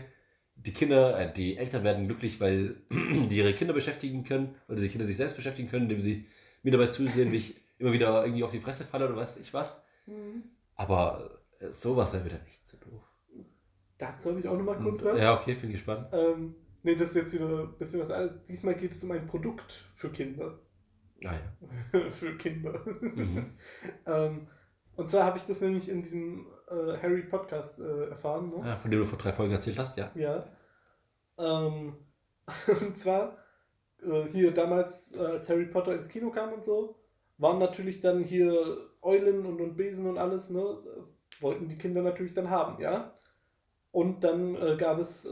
Die 0.58 0.74
Kinder, 0.74 1.20
äh, 1.20 1.34
die 1.34 1.58
Eltern 1.58 1.84
werden 1.84 2.08
glücklich, 2.08 2.40
weil 2.40 2.78
die 2.92 3.38
ihre 3.38 3.54
Kinder 3.54 3.74
beschäftigen 3.74 4.24
können 4.24 4.56
oder 4.68 4.82
die 4.82 4.90
Kinder 4.90 5.08
sich 5.08 5.18
selbst 5.18 5.36
beschäftigen 5.36 5.70
können, 5.70 5.84
indem 5.84 6.02
sie 6.02 6.26
mir 6.64 6.72
dabei 6.72 6.88
zusehen, 6.88 7.32
wie 7.32 7.38
ich 7.38 7.56
immer 7.80 7.94
wieder 7.94 8.24
irgendwie 8.26 8.44
auf 8.44 8.52
die 8.52 8.60
Fresse 8.60 8.84
falle 8.84 9.06
oder 9.06 9.16
weiß 9.16 9.38
ich 9.38 9.54
was. 9.54 9.82
Aber 10.76 11.40
äh, 11.60 11.72
sowas 11.72 12.14
wäre 12.14 12.26
wieder 12.26 12.40
nicht 12.46 12.66
so 12.66 12.78
doof. 12.78 13.04
Dazu 13.98 14.30
habe 14.30 14.40
ich 14.40 14.48
auch 14.48 14.58
noch 14.58 14.66
mal 14.66 14.78
kurz 14.78 15.04
was. 15.04 15.20
Ja, 15.20 15.40
okay, 15.40 15.56
bin 15.56 15.72
gespannt. 15.72 16.08
Ähm, 16.12 16.56
Nee, 16.88 16.96
das 16.96 17.10
ist 17.10 17.16
jetzt 17.16 17.34
wieder 17.34 17.64
ein 17.64 17.78
bisschen 17.78 18.00
was 18.00 18.10
anderes. 18.12 18.46
Diesmal 18.46 18.76
geht 18.76 18.94
es 18.94 19.04
um 19.04 19.12
ein 19.12 19.28
Produkt 19.28 19.86
für 19.94 20.10
Kinder. 20.10 20.58
Ah 21.26 21.34
ja. 21.34 22.10
für 22.12 22.38
Kinder. 22.38 22.80
Mhm. 22.86 23.58
ähm, 24.06 24.48
und 24.96 25.10
zwar 25.10 25.26
habe 25.26 25.38
ich 25.38 25.44
das 25.44 25.60
nämlich 25.60 25.90
in 25.90 26.02
diesem 26.02 26.48
äh, 26.68 26.98
Harry 27.02 27.24
Podcast 27.24 27.80
äh, 27.80 28.10
erfahren. 28.10 28.50
Ne? 28.50 28.68
ja. 28.68 28.76
Von 28.78 28.92
dem 28.92 29.00
du 29.00 29.06
vor 29.06 29.18
drei 29.18 29.32
Folgen 29.32 29.54
erzählt 29.54 29.80
hast, 29.80 29.98
ja. 29.98 30.12
Ja. 30.16 30.46
Ähm, 31.38 31.96
und 32.82 32.98
zwar 32.98 33.38
äh, 34.02 34.28
hier 34.28 34.54
damals, 34.54 35.16
äh, 35.16 35.20
als 35.20 35.50
Harry 35.50 35.66
Potter 35.66 35.94
ins 35.94 36.08
Kino 36.08 36.30
kam 36.30 36.54
und 36.54 36.64
so, 36.64 36.96
waren 37.38 37.60
natürlich 37.60 38.00
dann 38.00 38.24
hier 38.24 38.90
Eulen 39.02 39.46
und, 39.46 39.62
und 39.62 39.76
Besen 39.76 40.08
und 40.08 40.18
alles, 40.18 40.50
ne? 40.50 40.78
Wollten 41.40 41.68
die 41.68 41.78
Kinder 41.78 42.02
natürlich 42.02 42.34
dann 42.34 42.50
haben, 42.50 42.82
ja. 42.82 43.14
Und 43.92 44.24
dann 44.24 44.56
äh, 44.56 44.76
gab 44.76 45.00
es 45.00 45.28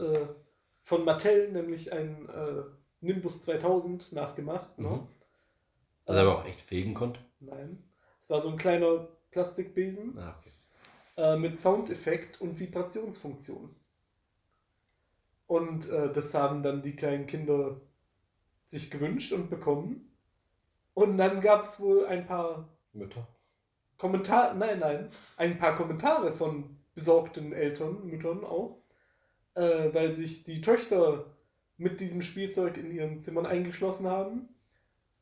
von 0.82 1.04
Mattel 1.04 1.50
nämlich 1.50 1.92
ein 1.92 2.28
Nimbus 3.00 3.40
2000 3.40 4.12
nachgemacht. 4.12 4.78
Ne? 4.78 4.88
Mhm. 4.88 5.08
Also 6.06 6.20
aber 6.20 6.38
auch 6.38 6.46
echt 6.46 6.62
fegen 6.62 6.94
konnte. 6.94 7.20
Nein. 7.40 7.82
Es 8.20 8.30
war 8.30 8.40
so 8.40 8.48
ein 8.48 8.56
kleiner 8.56 9.08
Plastikbesen 9.30 10.18
Ah, 10.18 10.36
okay. 10.38 10.52
Äh, 11.16 11.36
mit 11.36 11.58
Soundeffekt 11.58 12.40
und 12.40 12.58
Vibrationsfunktion. 12.58 13.74
Und 15.46 15.88
äh, 15.88 16.12
das 16.12 16.34
haben 16.34 16.62
dann 16.62 16.82
die 16.82 16.96
kleinen 16.96 17.26
Kinder 17.26 17.80
sich 18.64 18.90
gewünscht 18.90 19.32
und 19.32 19.48
bekommen. 19.48 20.12
Und 20.94 21.18
dann 21.18 21.40
gab 21.40 21.64
es 21.64 21.78
wohl 21.80 22.06
ein 22.06 22.26
paar 22.26 22.68
Mütter. 22.92 23.28
Kommentare, 23.98 24.54
nein, 24.56 24.78
nein, 24.80 25.08
ein 25.36 25.58
paar 25.58 25.76
Kommentare 25.76 26.32
von 26.32 26.76
besorgten 26.94 27.52
Eltern, 27.52 28.06
Müttern 28.06 28.44
auch, 28.44 28.82
äh, 29.54 29.94
weil 29.94 30.12
sich 30.12 30.44
die 30.44 30.60
Töchter 30.60 31.26
mit 31.78 32.00
diesem 32.00 32.22
Spielzeug 32.22 32.76
in 32.76 32.90
ihren 32.90 33.20
Zimmern 33.20 33.46
eingeschlossen 33.46 34.06
haben 34.06 34.48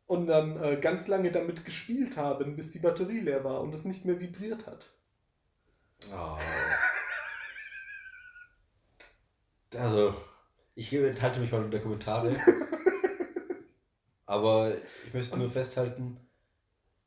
und 0.06 0.26
dann 0.26 0.56
äh, 0.62 0.78
ganz 0.80 1.08
lange 1.08 1.32
damit 1.32 1.64
gespielt 1.64 2.16
haben, 2.16 2.56
bis 2.56 2.70
die 2.70 2.78
Batterie 2.78 3.20
leer 3.20 3.44
war 3.44 3.60
und 3.60 3.74
es 3.74 3.84
nicht 3.84 4.04
mehr 4.04 4.20
vibriert 4.20 4.66
hat. 4.66 4.92
Oh. 6.12 6.36
Also, 9.76 10.14
ich 10.74 10.92
enthalte 10.92 11.40
mich 11.40 11.50
mal 11.52 11.64
unter 11.64 11.80
Kommentare. 11.80 12.36
aber 14.26 14.76
ich 15.06 15.14
möchte 15.14 15.36
nur 15.36 15.50
festhalten. 15.50 16.18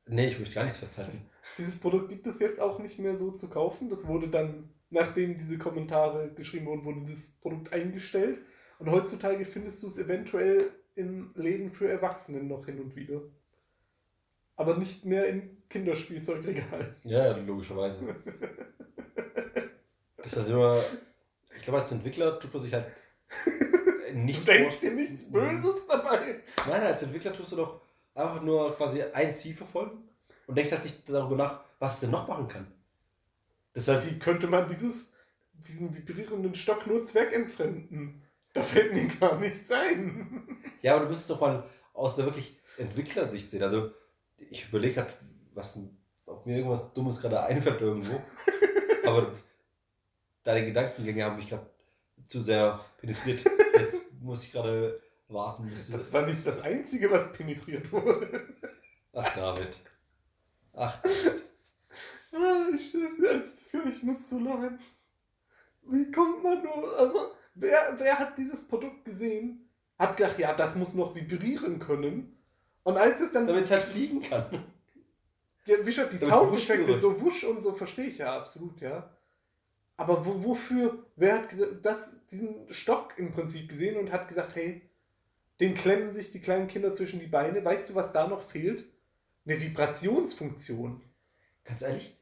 Nee, 0.06 0.30
ich 0.30 0.40
möchte 0.40 0.56
gar 0.56 0.64
nichts 0.64 0.80
festhalten. 0.80 1.30
Dieses 1.58 1.80
Produkt 1.80 2.10
gibt 2.10 2.28
es 2.28 2.40
jetzt 2.40 2.60
auch 2.60 2.80
nicht 2.80 3.00
mehr 3.00 3.16
so 3.16 3.32
zu 3.32 3.50
kaufen. 3.50 3.90
Das 3.90 4.08
wurde 4.08 4.30
dann, 4.30 4.70
nachdem 4.90 5.38
diese 5.38 5.58
Kommentare 5.58 6.32
geschrieben 6.34 6.68
wurden, 6.68 6.86
wurde 6.86 7.10
das 7.10 7.30
Produkt 7.30 7.74
eingestellt. 7.74 8.40
Und 8.80 8.92
heutzutage 8.92 9.44
findest 9.44 9.84
du 9.84 9.88
es 9.88 9.98
eventuell 9.98 10.72
in 10.96 11.32
Läden 11.36 11.72
für 11.72 11.90
Erwachsenen 11.90 12.48
noch 12.48 12.66
hin 12.66 12.80
und 12.80 12.96
wieder. 12.96 13.22
Aber 14.58 14.76
nicht 14.76 15.06
mehr 15.06 15.28
in 15.28 15.58
Kinderspielzeugregalen. 15.70 16.96
Ja, 17.04 17.36
logischerweise. 17.38 18.16
Das 20.18 20.34
ist 20.34 20.40
halt 20.40 20.50
immer. 20.50 20.84
Ich 21.56 21.62
glaube, 21.62 21.80
als 21.80 21.92
Entwickler 21.94 22.38
tut 22.38 22.54
man 22.54 22.62
sich 22.62 22.74
halt 22.74 22.88
nicht. 24.14 24.42
Du 24.42 24.52
denkst 24.52 24.80
dir 24.80 24.92
nichts 24.92 25.32
Böses 25.32 25.88
dabei. 25.88 26.42
Nein, 26.68 26.82
als 26.82 27.04
Entwickler 27.04 27.32
tust 27.32 27.54
du 27.54 27.56
doch 27.56 27.80
einfach 28.14 28.42
nur 28.42 28.76
quasi 28.76 29.02
ein 29.02 29.34
Ziel 29.36 29.56
verfolgen 29.56 30.10
und 30.48 30.58
denkst 30.58 30.72
halt 30.72 30.84
nicht 30.84 31.08
darüber 31.08 31.38
nach, 31.38 31.62
was 31.80 31.94
es 31.94 32.00
denn 32.02 32.12
noch 32.12 32.28
machen 32.28 32.50
kann. 32.50 32.68
Das 33.74 33.88
halt 33.88 34.06
Wie 34.10 34.20
könnte 34.20 34.48
man 34.48 34.68
dieses, 34.68 35.14
diesen 35.54 35.96
vibrierenden 35.96 36.56
Stock 36.56 36.88
nur 36.88 37.06
zweckentfremden? 37.06 38.24
Da 38.54 38.62
fällt 38.64 38.94
mir 38.94 39.08
gar 39.20 39.40
nichts 39.40 39.72
ein. 39.72 40.58
Ja, 40.82 40.96
aber 40.96 41.04
du 41.04 41.10
müsstest 41.10 41.30
doch 41.30 41.40
mal 41.42 41.64
aus 41.94 42.16
der 42.16 42.26
wirklich 42.26 42.60
Entwicklersicht 42.78 43.52
sehen. 43.52 43.64
Also, 43.64 43.92
ich 44.38 44.68
überlege 44.68 44.96
gerade, 44.96 45.14
was, 45.54 45.78
ob 46.26 46.46
mir 46.46 46.58
irgendwas 46.58 46.94
Dummes 46.94 47.22
gerade 47.22 47.44
einfällt 47.44 47.82
irgendwo. 47.82 48.22
aber 49.06 49.34
deine 50.44 50.66
Gedankengänge 50.66 51.24
haben 51.24 51.36
mich 51.36 51.50
gerade 51.50 51.70
zu 52.28 52.42
sehr 52.42 52.80
penetriert. 52.98 53.44
Jetzt 53.80 54.00
muss 54.22 54.44
ich 54.44 54.52
gerade 54.52 55.02
warten, 55.28 55.68
bis 55.68 55.92
Das 55.92 56.12
war 56.14 56.26
nicht 56.26 56.46
das 56.46 56.60
Einzige, 56.62 57.12
was 57.12 57.32
penetriert 57.32 57.92
wurde. 57.92 58.56
Ach, 59.14 59.34
David. 59.34 59.80
Ach, 60.74 61.02
Ah, 62.34 62.68
ich 62.74 62.94
ich 62.94 64.04
muss 64.04 64.30
so 64.30 64.40
lachen. 64.40 64.80
Wie 65.84 66.12
kommt 66.12 66.44
man 66.44 66.64
nur? 66.64 67.00
Also, 67.00 67.32
wer, 67.56 67.96
wer 67.98 68.20
hat 68.20 68.38
dieses 68.38 68.68
Produkt 68.68 69.06
gesehen? 69.06 69.70
Hat 69.98 70.18
gedacht, 70.18 70.38
ja, 70.38 70.54
das 70.54 70.76
muss 70.76 70.94
noch 70.94 71.16
vibrieren 71.16 71.80
können. 71.80 72.37
Und 72.88 72.96
als 72.96 73.20
es 73.20 73.34
dann. 73.34 73.46
damit 73.46 73.66
es 73.66 73.72
halt 73.72 73.84
fliegen 73.84 74.22
kann. 74.22 74.46
Ja, 75.66 75.86
wie 75.86 75.92
schon, 75.92 76.08
die 76.10 76.16
Soundeffekte, 76.16 76.98
so 76.98 77.20
wusch 77.20 77.44
und 77.44 77.60
so, 77.60 77.74
verstehe 77.74 78.06
ich 78.06 78.20
ja 78.20 78.38
absolut, 78.38 78.80
ja. 78.80 79.14
Aber 79.98 80.26
wo, 80.26 80.42
wofür, 80.46 81.06
wer 81.18 81.40
hat 81.40 81.50
das, 81.82 82.26
diesen 82.28 82.72
Stock 82.72 83.16
im 83.18 83.34
Prinzip 83.34 83.68
gesehen 83.68 83.98
und 83.98 84.14
hat 84.14 84.30
gesagt, 84.30 84.56
hey, 84.56 84.90
den 85.60 85.74
klemmen 85.74 86.10
sich 86.10 86.32
die 86.32 86.40
kleinen 86.40 86.70
Kinder 86.70 86.94
zwischen 86.94 87.20
die 87.20 87.28
Beine. 87.28 87.66
Weißt 87.66 87.90
du, 87.90 87.96
was 87.96 88.14
da 88.14 88.26
noch 88.26 88.42
fehlt? 88.42 88.86
Eine 89.46 89.60
Vibrationsfunktion. 89.60 91.02
Ganz 91.66 91.82
ehrlich? 91.82 92.18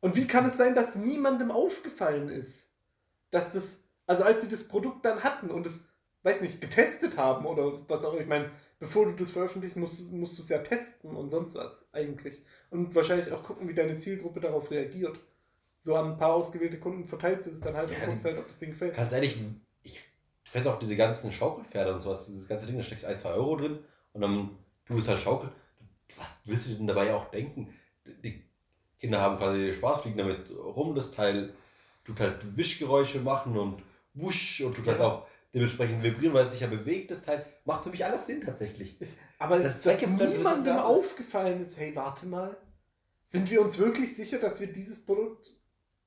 Und 0.00 0.16
wie 0.16 0.26
kann 0.26 0.44
es 0.44 0.58
sein, 0.58 0.74
dass 0.74 0.96
niemandem 0.96 1.50
aufgefallen 1.50 2.28
ist, 2.28 2.68
dass 3.30 3.50
das, 3.52 3.82
also 4.06 4.24
als 4.24 4.42
sie 4.42 4.48
das 4.48 4.68
Produkt 4.68 5.06
dann 5.06 5.24
hatten 5.24 5.50
und 5.50 5.66
es, 5.66 5.82
weiß 6.24 6.42
nicht, 6.42 6.60
getestet 6.60 7.16
haben 7.16 7.46
oder 7.46 7.88
was 7.88 8.04
auch 8.04 8.12
immer, 8.12 8.20
ich 8.20 8.28
meine, 8.28 8.50
bevor 8.80 9.04
du 9.06 9.12
das 9.12 9.30
veröffentlichst, 9.30 9.76
musst, 9.76 10.00
du- 10.00 10.04
musst 10.16 10.36
du 10.38 10.42
es 10.42 10.48
ja 10.48 10.58
testen 10.58 11.14
und 11.14 11.28
sonst 11.28 11.54
was 11.54 11.86
eigentlich. 11.92 12.42
Und 12.70 12.92
wahrscheinlich 12.94 13.30
auch 13.30 13.44
gucken, 13.44 13.68
wie 13.68 13.74
deine 13.74 13.96
Zielgruppe 13.96 14.40
darauf 14.40 14.70
reagiert. 14.72 15.20
So 15.78 15.94
an 15.96 16.12
ein 16.12 16.18
paar 16.18 16.34
ausgewählte 16.34 16.78
Kunden 16.80 17.04
verteilst 17.06 17.46
du 17.46 17.50
das 17.50 17.60
dann 17.60 17.74
halt 17.76 17.90
Ja, 17.90 17.98
und 18.00 18.06
guckst 18.06 18.24
halt, 18.24 18.36
ob 18.38 18.48
das 18.48 18.58
Ding 18.58 18.70
gefällt. 18.70 18.96
Ganz 18.96 19.12
ehrlich, 19.12 19.38
ich, 19.82 19.94
du 20.44 20.50
kennst 20.52 20.68
auch 20.68 20.78
diese 20.78 20.96
ganzen 20.96 21.30
Schaukelpferde 21.32 21.92
und 21.94 22.00
sowas, 22.00 22.26
dieses 22.26 22.48
ganze 22.48 22.66
Ding, 22.66 22.76
da 22.76 22.82
steckst 22.82 23.04
1, 23.06 23.22
2 23.22 23.30
Euro 23.30 23.56
drin 23.56 23.78
und 24.12 24.20
dann 24.20 24.50
du 24.86 24.96
bist 24.96 25.08
halt 25.08 25.20
Schaukel. 25.20 25.50
Was 26.18 26.36
willst 26.44 26.66
du 26.66 26.74
denn 26.74 26.86
dabei 26.88 27.14
auch 27.14 27.30
denken? 27.30 27.72
Die 28.24 28.42
Kinder 28.98 29.20
haben 29.20 29.38
quasi 29.38 29.72
Spaß, 29.72 30.02
fliegen 30.02 30.18
damit 30.18 30.50
rum, 30.50 30.94
das 30.94 31.12
Teil 31.12 31.54
tut 32.04 32.20
halt 32.20 32.56
Wischgeräusche 32.56 33.20
machen 33.20 33.56
und 33.56 33.82
wusch 34.14 34.60
und 34.62 34.74
tut 34.74 34.86
halt 34.86 35.00
auch 35.00 35.26
dementsprechend 35.54 36.02
vibrieren, 36.02 36.34
weil 36.34 36.44
es 36.44 36.52
sich 36.52 36.60
ja 36.60 36.66
bewegt, 36.66 37.10
das 37.10 37.22
Teil. 37.22 37.44
Macht 37.64 37.84
für 37.84 37.90
mich 37.90 38.04
alles 38.04 38.26
Sinn 38.26 38.40
tatsächlich. 38.40 39.00
Ist, 39.00 39.16
aber 39.38 39.58
Das 39.58 39.76
es 39.78 39.82
dass 39.82 40.00
ist 40.02 40.08
niemandem 40.08 40.76
da. 40.76 40.84
aufgefallen 40.84 41.62
ist, 41.62 41.76
hey, 41.78 41.94
warte 41.94 42.26
mal, 42.26 42.56
sind 43.26 43.50
wir 43.50 43.60
uns 43.62 43.78
wirklich 43.78 44.16
sicher, 44.16 44.38
dass 44.38 44.60
wir 44.60 44.72
dieses 44.72 45.04
Produkt, 45.04 45.46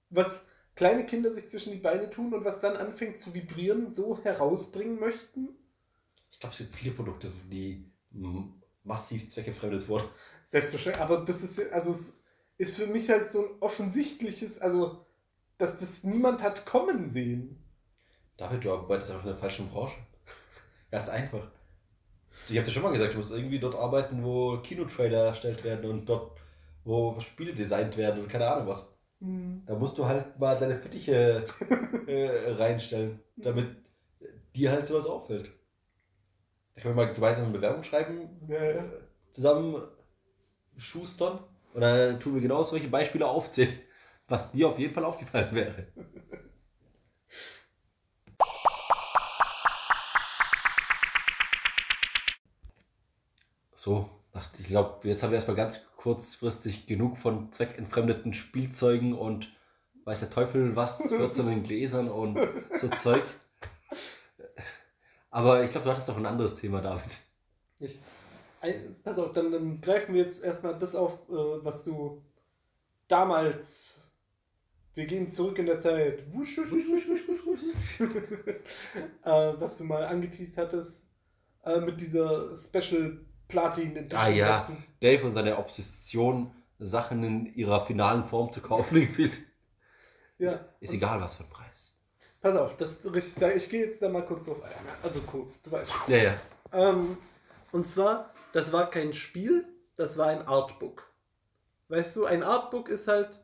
was 0.09 0.45
kleine 0.75 1.05
Kinder 1.05 1.31
sich 1.31 1.49
zwischen 1.49 1.71
die 1.71 1.79
Beine 1.79 2.09
tun 2.09 2.33
und 2.33 2.43
was 2.43 2.59
dann 2.59 2.75
anfängt 2.75 3.17
zu 3.17 3.33
vibrieren, 3.33 3.91
so 3.91 4.21
herausbringen 4.23 4.99
möchten? 4.99 5.49
Ich 6.31 6.39
glaube, 6.39 6.53
es 6.53 6.59
gibt 6.59 6.73
viele 6.73 6.95
Produkte, 6.95 7.31
die 7.51 7.85
massiv 8.83 9.29
zweckentfremdet 9.29 9.87
wurden. 9.87 10.07
Selbstverständlich, 10.45 11.01
aber 11.03 11.23
das 11.23 11.41
ist, 11.43 11.71
also 11.71 11.91
es 11.91 12.13
ist 12.57 12.75
für 12.75 12.87
mich 12.87 13.09
halt 13.09 13.29
so 13.31 13.45
ein 13.45 13.51
offensichtliches, 13.61 14.59
also, 14.59 15.05
dass 15.57 15.77
das 15.77 16.03
niemand 16.03 16.43
hat 16.43 16.65
kommen 16.65 17.09
sehen. 17.09 17.62
David, 18.37 18.63
du 18.63 18.71
arbeitest 18.73 19.11
einfach 19.11 19.23
in 19.23 19.29
der 19.31 19.37
falschen 19.37 19.69
Branche. 19.69 19.97
Ganz 20.91 21.09
einfach. 21.09 21.47
Ich 22.49 22.57
habe 22.57 22.65
dir 22.65 22.71
schon 22.71 22.83
mal 22.83 22.91
gesagt, 22.91 23.13
du 23.13 23.17
musst 23.17 23.31
irgendwie 23.31 23.59
dort 23.59 23.75
arbeiten, 23.75 24.23
wo 24.23 24.57
Kinotrailer 24.57 25.27
erstellt 25.27 25.63
werden 25.63 25.89
und 25.89 26.05
dort, 26.09 26.37
wo 26.83 27.19
Spiele 27.19 27.53
designt 27.53 27.95
werden 27.97 28.21
und 28.21 28.29
keine 28.29 28.47
Ahnung 28.49 28.67
was. 28.67 28.91
Da 29.65 29.75
musst 29.75 29.97
du 29.97 30.05
halt 30.05 30.37
mal 30.39 30.57
deine 30.59 30.75
Fittiche 30.75 31.45
äh, 32.07 32.51
reinstellen, 32.53 33.21
damit 33.37 33.67
dir 34.55 34.71
halt 34.71 34.85
sowas 34.85 35.05
auffällt. 35.05 35.51
Da 36.75 36.81
können 36.81 36.95
wir 36.97 37.05
mal 37.05 37.13
gemeinsam 37.13 37.45
eine 37.45 37.53
Bewerbung 37.53 37.83
schreiben, 37.83 38.29
Ja, 38.49 38.63
ja. 38.63 38.83
äh, 38.83 38.89
zusammen 39.31 39.81
schustern 40.77 41.39
und 41.73 41.81
dann 41.81 42.19
tun 42.19 42.33
wir 42.35 42.41
genau 42.41 42.63
solche 42.63 42.87
Beispiele 42.89 43.27
aufzählen, 43.27 43.79
was 44.27 44.51
dir 44.51 44.67
auf 44.67 44.79
jeden 44.79 44.93
Fall 44.93 45.05
aufgefallen 45.05 45.53
wäre. 45.55 45.87
So, 53.83 54.09
ich 54.59 54.67
glaube, 54.67 55.05
jetzt 55.09 55.23
haben 55.23 55.31
wir 55.31 55.35
erstmal 55.35 55.57
ganz 55.57 55.81
kurzfristig 55.97 56.87
genug 56.87 57.17
von 57.17 57.51
zweckentfremdeten 57.51 58.33
Spielzeugen 58.33 59.13
und 59.13 59.53
weiß 60.05 60.21
der 60.21 60.29
Teufel 60.29 60.77
was, 60.77 61.11
würzenden 61.11 61.63
Gläsern 61.63 62.09
und 62.09 62.39
so 62.79 62.87
Zeug. 62.87 63.23
Aber 65.31 65.65
ich 65.65 65.71
glaube, 65.71 65.83
du 65.83 65.91
hattest 65.91 66.07
doch 66.07 66.15
ein 66.15 66.25
anderes 66.25 66.55
Thema, 66.55 66.79
David. 66.79 67.11
Ich, 67.81 67.99
pass 69.03 69.19
auf, 69.19 69.33
dann, 69.33 69.51
dann 69.51 69.81
greifen 69.81 70.15
wir 70.15 70.21
jetzt 70.21 70.41
erstmal 70.41 70.79
das 70.79 70.95
auf, 70.95 71.27
äh, 71.27 71.33
was 71.33 71.83
du 71.83 72.23
damals 73.09 73.95
Wir 74.93 75.07
gehen 75.07 75.27
zurück 75.27 75.59
in 75.59 75.65
der 75.65 75.79
Zeit. 75.79 76.33
Wusch, 76.33 76.57
wusch, 76.57 76.71
wusch, 76.71 77.09
wusch, 77.09 77.27
wusch, 77.27 77.45
wusch. 77.45 77.99
äh, 79.25 79.53
was 79.59 79.77
du 79.77 79.83
mal 79.83 80.05
angeteased 80.05 80.57
hattest. 80.57 81.05
Äh, 81.65 81.81
mit 81.81 81.99
dieser 81.99 82.55
Special 82.55 83.25
Platin 83.53 83.95
Edition. 83.95 84.19
Ah 84.21 84.27
ja, 84.29 84.67
Dave 85.01 85.23
und 85.25 85.33
seine 85.33 85.57
Obsession, 85.57 86.51
Sachen 86.79 87.23
in 87.23 87.53
ihrer 87.55 87.85
finalen 87.85 88.23
Form 88.25 88.51
zu 88.51 88.61
kaufen, 88.61 88.95
gefühlt. 88.99 89.39
ja. 90.37 90.59
Ist 90.79 90.93
egal, 90.93 91.21
was 91.21 91.35
für 91.35 91.43
ein 91.43 91.49
Preis. 91.49 91.97
Pass 92.41 92.57
auf, 92.57 92.75
das 92.77 92.91
ist 92.93 93.13
richtig. 93.13 93.35
Da, 93.35 93.49
ich 93.51 93.69
gehe 93.69 93.85
jetzt 93.85 94.01
da 94.01 94.09
mal 94.09 94.25
kurz 94.25 94.45
drauf 94.45 94.61
ein. 94.63 94.71
Also 95.01 95.21
kurz, 95.21 95.61
du 95.61 95.71
weißt 95.71 95.91
schon. 95.93 96.01
Ja, 96.13 96.17
ja. 96.17 96.33
Ähm, 96.73 97.17
und 97.71 97.87
zwar, 97.87 98.33
das 98.51 98.73
war 98.73 98.89
kein 98.89 99.13
Spiel, 99.13 99.65
das 99.95 100.17
war 100.17 100.27
ein 100.27 100.41
Artbook. 100.45 101.09
Weißt 101.87 102.15
du, 102.15 102.25
ein 102.25 102.43
Artbook 102.43 102.89
ist 102.89 103.07
halt. 103.07 103.39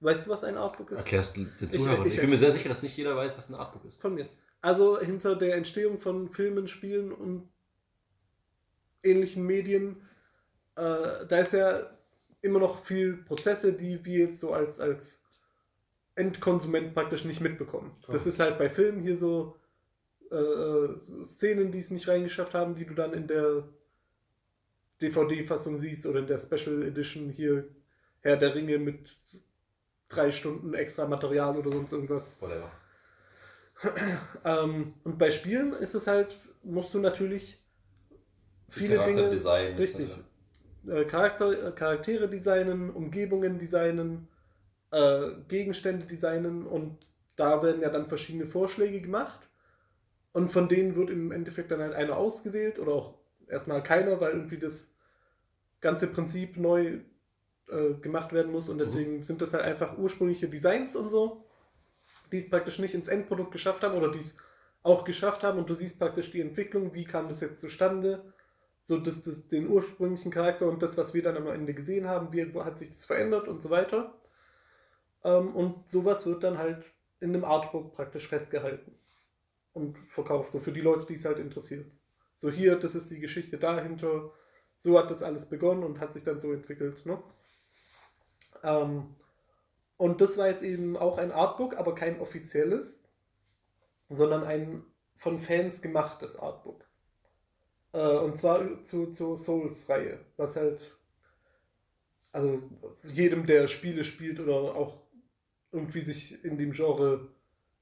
Weißt 0.00 0.26
du, 0.26 0.30
was 0.30 0.42
ein 0.42 0.56
Artbook 0.56 0.90
ist? 0.90 0.98
Erklärst 0.98 1.36
du 1.36 1.44
den 1.44 1.68
Ich- 1.68 1.70
Zuhörern. 1.70 2.04
Ich, 2.06 2.14
ich- 2.14 2.20
bin 2.20 2.30
mir 2.30 2.38
sehr 2.38 2.50
sicher, 2.50 2.68
dass 2.70 2.82
nicht 2.82 2.96
jeder 2.96 3.14
weiß, 3.14 3.38
was 3.38 3.48
ein 3.48 3.54
Artbook 3.54 3.84
ist. 3.84 4.00
Von 4.02 4.14
mir. 4.14 4.26
Also 4.60 4.98
hinter 4.98 5.36
der 5.36 5.54
Entstehung 5.56 5.98
von 5.98 6.28
Filmen, 6.28 6.66
Spielen 6.66 7.12
und 7.12 7.48
ähnlichen 9.02 9.46
Medien, 9.46 9.96
äh, 10.76 11.26
da 11.28 11.38
ist 11.38 11.52
ja 11.52 11.90
immer 12.40 12.58
noch 12.58 12.84
viel 12.84 13.18
Prozesse, 13.18 13.72
die 13.72 14.04
wir 14.04 14.20
jetzt 14.20 14.40
so 14.40 14.52
als, 14.52 14.80
als 14.80 15.20
Endkonsument 16.14 16.94
praktisch 16.94 17.24
nicht 17.24 17.40
mitbekommen. 17.40 17.96
Ja. 18.06 18.14
Das 18.14 18.26
ist 18.26 18.40
halt 18.40 18.58
bei 18.58 18.68
Filmen 18.68 19.00
hier 19.00 19.16
so 19.16 19.56
äh, 20.30 20.36
äh, 20.36 21.24
Szenen, 21.24 21.72
die 21.72 21.78
es 21.78 21.90
nicht 21.90 22.08
reingeschafft 22.08 22.54
haben, 22.54 22.74
die 22.74 22.86
du 22.86 22.94
dann 22.94 23.12
in 23.12 23.26
der 23.26 23.68
DVD-Fassung 25.00 25.78
siehst 25.78 26.06
oder 26.06 26.20
in 26.20 26.26
der 26.26 26.38
Special 26.38 26.82
Edition 26.82 27.30
hier 27.30 27.68
Herr 28.20 28.36
der 28.36 28.54
Ringe 28.54 28.78
mit 28.78 29.16
drei 30.08 30.30
Stunden 30.30 30.74
extra 30.74 31.06
Material 31.06 31.56
oder 31.56 31.72
sonst 31.72 31.92
irgendwas. 31.92 32.36
Whatever. 32.40 32.70
Ähm, 34.44 34.94
und 35.02 35.18
bei 35.18 35.30
Spielen 35.30 35.72
ist 35.72 35.94
es 35.94 36.06
halt, 36.06 36.38
musst 36.62 36.94
du 36.94 37.00
natürlich 37.00 37.61
viele 38.72 39.02
Dinge, 39.02 39.22
Charakterdesign, 39.22 39.76
richtig, 39.76 40.16
äh, 40.86 41.04
Charakter, 41.04 41.68
äh, 41.68 41.72
Charaktere 41.72 42.28
designen, 42.28 42.90
Umgebungen 42.90 43.58
designen, 43.58 44.28
äh, 44.90 45.32
Gegenstände 45.48 46.06
designen 46.06 46.66
und 46.66 46.98
da 47.36 47.62
werden 47.62 47.82
ja 47.82 47.90
dann 47.90 48.06
verschiedene 48.06 48.46
Vorschläge 48.46 49.00
gemacht 49.00 49.48
und 50.32 50.50
von 50.50 50.68
denen 50.68 50.96
wird 50.96 51.10
im 51.10 51.32
Endeffekt 51.32 51.70
dann 51.70 51.80
halt 51.80 51.94
einer 51.94 52.16
ausgewählt 52.16 52.78
oder 52.78 52.92
auch 52.92 53.14
erstmal 53.48 53.82
keiner, 53.82 54.20
weil 54.20 54.32
irgendwie 54.32 54.58
das 54.58 54.88
ganze 55.80 56.06
Prinzip 56.06 56.56
neu 56.56 57.00
äh, 57.68 57.94
gemacht 58.00 58.32
werden 58.32 58.52
muss 58.52 58.68
und 58.68 58.78
deswegen 58.78 59.24
sind 59.24 59.42
das 59.42 59.52
halt 59.52 59.64
einfach 59.64 59.98
ursprüngliche 59.98 60.48
Designs 60.48 60.96
und 60.96 61.08
so, 61.08 61.44
die 62.30 62.38
es 62.38 62.48
praktisch 62.48 62.78
nicht 62.78 62.94
ins 62.94 63.08
Endprodukt 63.08 63.52
geschafft 63.52 63.82
haben 63.82 63.96
oder 63.96 64.10
die 64.10 64.20
es 64.20 64.34
auch 64.82 65.04
geschafft 65.04 65.42
haben 65.42 65.58
und 65.58 65.70
du 65.70 65.74
siehst 65.74 65.98
praktisch 65.98 66.30
die 66.30 66.40
Entwicklung, 66.40 66.92
wie 66.94 67.04
kam 67.04 67.28
das 67.28 67.40
jetzt 67.40 67.60
zustande, 67.60 68.32
so 68.84 68.98
das, 68.98 69.22
das, 69.22 69.46
den 69.48 69.68
ursprünglichen 69.68 70.30
Charakter 70.30 70.68
und 70.68 70.82
das, 70.82 70.96
was 70.96 71.14
wir 71.14 71.22
dann 71.22 71.36
am 71.36 71.46
Ende 71.46 71.74
gesehen 71.74 72.08
haben, 72.08 72.32
wie 72.32 72.44
hat 72.60 72.78
sich 72.78 72.90
das 72.90 73.04
verändert 73.04 73.48
und 73.48 73.62
so 73.62 73.70
weiter. 73.70 74.14
Ähm, 75.24 75.54
und 75.54 75.88
sowas 75.88 76.26
wird 76.26 76.42
dann 76.42 76.58
halt 76.58 76.84
in 77.20 77.34
einem 77.34 77.44
Artbook 77.44 77.92
praktisch 77.92 78.28
festgehalten 78.28 78.98
und 79.72 79.96
verkauft, 80.08 80.52
so 80.52 80.58
für 80.58 80.72
die 80.72 80.80
Leute, 80.80 81.06
die 81.06 81.14
es 81.14 81.24
halt 81.24 81.38
interessiert. 81.38 81.90
So 82.36 82.50
hier, 82.50 82.76
das 82.76 82.94
ist 82.94 83.10
die 83.10 83.20
Geschichte 83.20 83.58
dahinter, 83.58 84.32
so 84.78 84.98
hat 84.98 85.10
das 85.10 85.22
alles 85.22 85.46
begonnen 85.46 85.84
und 85.84 86.00
hat 86.00 86.12
sich 86.12 86.24
dann 86.24 86.38
so 86.38 86.52
entwickelt. 86.52 87.06
Ne? 87.06 87.22
Ähm, 88.64 89.14
und 89.96 90.20
das 90.20 90.36
war 90.36 90.48
jetzt 90.48 90.64
eben 90.64 90.96
auch 90.96 91.18
ein 91.18 91.30
Artbook, 91.30 91.76
aber 91.76 91.94
kein 91.94 92.20
offizielles, 92.20 93.00
sondern 94.08 94.42
ein 94.42 94.84
von 95.14 95.38
Fans 95.38 95.80
gemachtes 95.80 96.34
Artbook. 96.34 96.84
Äh, 97.92 98.18
und 98.18 98.36
zwar 98.36 98.82
zu, 98.82 99.06
zur 99.06 99.36
Souls-Reihe, 99.36 100.20
was 100.36 100.56
halt, 100.56 100.80
also 102.32 102.62
jedem, 103.04 103.46
der 103.46 103.66
Spiele 103.66 104.04
spielt 104.04 104.40
oder 104.40 104.54
auch 104.74 105.02
irgendwie 105.72 106.00
sich 106.00 106.44
in 106.44 106.58
dem 106.58 106.72
Genre 106.72 107.28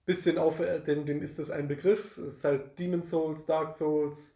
bisschen 0.07 0.39
auf, 0.39 0.59
denn 0.59 1.05
dem 1.07 1.23
ist 1.23 1.39
das 1.39 1.51
ein 1.51 1.69
Begriff. 1.69 2.19
Es 2.19 2.39
ist 2.39 2.45
halt 2.45 2.79
Demon 2.79 3.03
Souls, 3.03 3.47
Dark 3.47 3.71
Souls, 3.71 4.35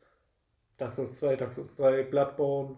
Dark 0.76 0.92
Souls 0.92 1.18
2, 1.18 1.36
Dark 1.36 1.52
Souls 1.52 1.74
3, 1.76 2.04
Bloodborne. 2.04 2.76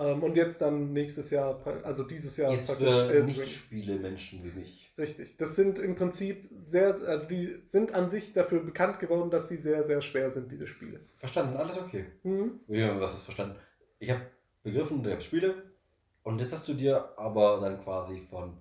Ähm, 0.00 0.22
und 0.22 0.36
jetzt 0.36 0.62
dann 0.62 0.92
nächstes 0.92 1.30
Jahr, 1.30 1.60
also 1.84 2.04
dieses 2.04 2.36
Jahr 2.36 2.52
Jetzt 2.52 2.68
praktisch 2.68 2.88
für. 2.88 3.22
Nicht-Spiele-Menschen 3.22 4.42
wie 4.42 4.58
mich. 4.58 4.92
Richtig. 4.96 5.36
Das 5.36 5.56
sind 5.56 5.78
im 5.78 5.94
Prinzip 5.94 6.48
sehr, 6.54 6.94
also 7.06 7.26
die 7.28 7.62
sind 7.66 7.94
an 7.94 8.08
sich 8.08 8.32
dafür 8.32 8.60
bekannt 8.60 8.98
geworden, 8.98 9.30
dass 9.30 9.48
sie 9.48 9.56
sehr, 9.56 9.84
sehr 9.84 10.00
schwer 10.00 10.30
sind, 10.30 10.50
diese 10.50 10.66
Spiele. 10.66 11.00
Verstanden, 11.16 11.56
alles 11.56 11.78
okay. 11.78 12.06
Mhm. 12.22 12.60
Ja, 12.68 12.98
was 12.98 13.14
ist 13.14 13.24
verstanden? 13.24 13.56
Ich 13.98 14.10
habe 14.10 14.22
begriffen, 14.62 15.02
du 15.02 15.14
hast 15.14 15.24
Spiele 15.24 15.54
und 16.22 16.40
jetzt 16.40 16.52
hast 16.52 16.66
du 16.68 16.74
dir 16.74 17.12
aber 17.18 17.60
dann 17.60 17.82
quasi 17.82 18.22
von 18.30 18.56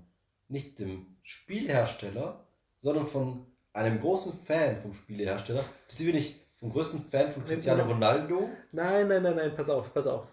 nicht 0.49 0.79
dem 0.79 1.05
Spielhersteller, 1.23 2.45
sondern 2.79 3.05
von 3.05 3.45
einem 3.71 3.99
großen 4.01 4.33
Fan 4.45 4.77
vom 4.77 4.93
Spielehersteller, 4.93 5.63
bist 5.87 5.99
du 5.99 6.05
nicht 6.05 6.35
vom 6.57 6.71
größten 6.71 7.01
Fan 7.01 7.31
von 7.31 7.45
Cristiano 7.45 7.83
Ronaldo? 7.83 8.49
Nein, 8.71 9.07
nein, 9.07 9.23
nein, 9.23 9.35
nein, 9.35 9.53
pass 9.55 9.69
auf, 9.69 9.93
pass 9.93 10.07
auf. 10.07 10.25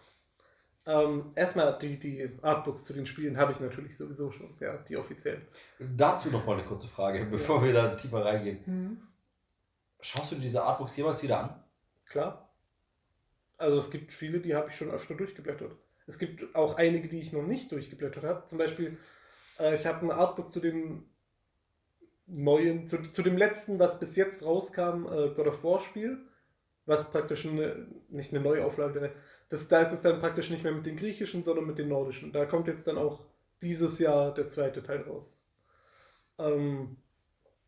Ähm, 0.86 1.32
erstmal 1.34 1.76
die, 1.78 1.98
die 1.98 2.30
Artbooks 2.42 2.84
zu 2.84 2.92
den 2.92 3.06
Spielen 3.06 3.36
habe 3.36 3.50
ich 3.50 3.58
natürlich 3.58 3.96
sowieso 3.96 4.30
schon, 4.30 4.54
ja, 4.60 4.76
die 4.76 4.96
offiziellen. 4.96 5.42
Dazu 5.78 6.30
noch 6.30 6.46
mal 6.46 6.54
eine 6.54 6.64
kurze 6.64 6.86
Frage, 6.86 7.24
bevor 7.26 7.64
wir 7.64 7.72
da 7.72 7.94
tiefer 7.94 8.24
reingehen. 8.24 9.08
Schaust 10.00 10.30
du 10.30 10.36
dir 10.36 10.42
diese 10.42 10.62
Artbooks 10.62 10.96
jemals 10.96 11.22
wieder 11.22 11.40
an? 11.40 11.64
Klar. 12.06 12.54
Also 13.58 13.78
es 13.78 13.90
gibt 13.90 14.12
viele, 14.12 14.40
die 14.40 14.54
habe 14.54 14.68
ich 14.68 14.76
schon 14.76 14.90
öfter 14.90 15.14
durchgeblättert. 15.14 15.72
Es 16.06 16.18
gibt 16.18 16.54
auch 16.54 16.76
einige, 16.76 17.08
die 17.08 17.20
ich 17.20 17.32
noch 17.32 17.42
nicht 17.42 17.72
durchgeblättert 17.72 18.22
habe. 18.22 18.44
Zum 18.46 18.58
Beispiel, 18.58 18.96
äh, 19.58 19.74
ich 19.74 19.86
habe 19.86 20.06
ein 20.06 20.12
Artbook 20.12 20.52
zu 20.52 20.60
dem 20.60 21.08
neuen, 22.26 22.86
zu, 22.86 23.02
zu 23.10 23.22
dem 23.22 23.36
letzten, 23.36 23.78
was 23.78 23.98
bis 23.98 24.14
jetzt 24.14 24.44
rauskam, 24.44 25.06
äh, 25.06 25.30
God 25.34 25.48
of 25.48 25.64
War 25.64 25.80
Spiel, 25.80 26.18
was 26.84 27.10
praktisch 27.10 27.46
eine, 27.46 27.88
nicht 28.08 28.32
eine 28.32 28.42
Neuauflage, 28.42 29.00
wäre. 29.00 29.12
Das, 29.48 29.68
da 29.68 29.82
ist 29.82 29.92
es 29.92 30.02
dann 30.02 30.20
praktisch 30.20 30.50
nicht 30.50 30.64
mehr 30.64 30.72
mit 30.72 30.86
den 30.86 30.96
griechischen, 30.96 31.42
sondern 31.42 31.66
mit 31.66 31.78
den 31.78 31.88
nordischen. 31.88 32.32
Da 32.32 32.46
kommt 32.46 32.66
jetzt 32.66 32.86
dann 32.86 32.98
auch 32.98 33.24
dieses 33.62 33.98
Jahr 33.98 34.34
der 34.34 34.48
zweite 34.48 34.82
Teil 34.82 35.02
raus. 35.02 35.42
Ähm, 36.38 36.96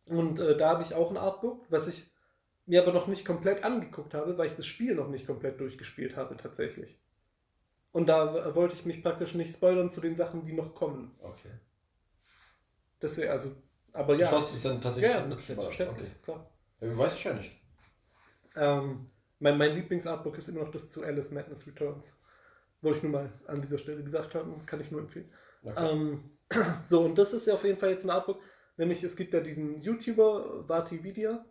und 0.06 0.40
äh, 0.40 0.56
da 0.56 0.70
habe 0.70 0.82
ich 0.82 0.94
auch 0.94 1.10
ein 1.10 1.16
Artbook, 1.16 1.66
was 1.70 1.86
ich 1.86 2.10
mir 2.66 2.82
aber 2.82 2.92
noch 2.92 3.06
nicht 3.06 3.24
komplett 3.24 3.64
angeguckt 3.64 4.14
habe, 4.14 4.36
weil 4.36 4.46
ich 4.46 4.54
das 4.54 4.66
Spiel 4.66 4.94
noch 4.94 5.08
nicht 5.08 5.26
komplett 5.26 5.60
durchgespielt 5.60 6.16
habe 6.16 6.36
tatsächlich. 6.36 6.98
Und 7.92 8.08
da 8.08 8.54
wollte 8.54 8.74
ich 8.74 8.84
mich 8.84 9.02
praktisch 9.02 9.34
nicht 9.34 9.52
spoilern 9.52 9.88
zu 9.88 10.00
den 10.00 10.14
Sachen, 10.14 10.44
die 10.44 10.52
noch 10.52 10.74
kommen. 10.74 11.14
Okay. 11.20 11.50
Das 13.00 13.16
wäre 13.16 13.32
also, 13.32 13.52
aber 13.92 14.14
Du 14.14 14.20
ja. 14.20 14.28
schaust 14.28 14.54
dich 14.54 14.62
dann 14.62 14.80
tatsächlich 14.80 15.12
ja, 15.12 15.22
an? 15.22 15.30
selbstverständlich, 15.30 16.22
klar. 16.22 16.50
Okay. 16.80 16.98
Weiß 16.98 17.14
ich 17.14 17.24
ja 17.24 17.32
nicht. 17.32 17.52
Ähm, 18.56 19.10
mein 19.40 19.58
mein 19.58 19.74
Lieblingsartbook 19.74 20.38
ist 20.38 20.48
immer 20.48 20.62
noch 20.62 20.70
das 20.70 20.88
zu 20.88 21.02
Alice 21.02 21.30
Madness 21.30 21.66
Returns. 21.66 22.14
Wollte 22.80 22.98
ich 22.98 23.02
nur 23.02 23.12
mal 23.12 23.32
an 23.46 23.60
dieser 23.60 23.78
Stelle 23.78 24.02
gesagt 24.02 24.34
haben, 24.34 24.64
kann 24.66 24.80
ich 24.80 24.90
nur 24.90 25.00
empfehlen. 25.00 25.30
Okay. 25.62 25.90
Ähm, 25.90 26.30
so, 26.82 27.02
und 27.02 27.18
das 27.18 27.32
ist 27.32 27.46
ja 27.46 27.54
auf 27.54 27.64
jeden 27.64 27.78
Fall 27.78 27.90
jetzt 27.90 28.04
ein 28.04 28.10
Artbook. 28.10 28.40
Nämlich, 28.76 29.02
es 29.02 29.16
gibt 29.16 29.34
ja 29.34 29.40
diesen 29.40 29.80
YouTuber, 29.80 30.68
Vati 30.68 31.02
Vidya, 31.02 31.44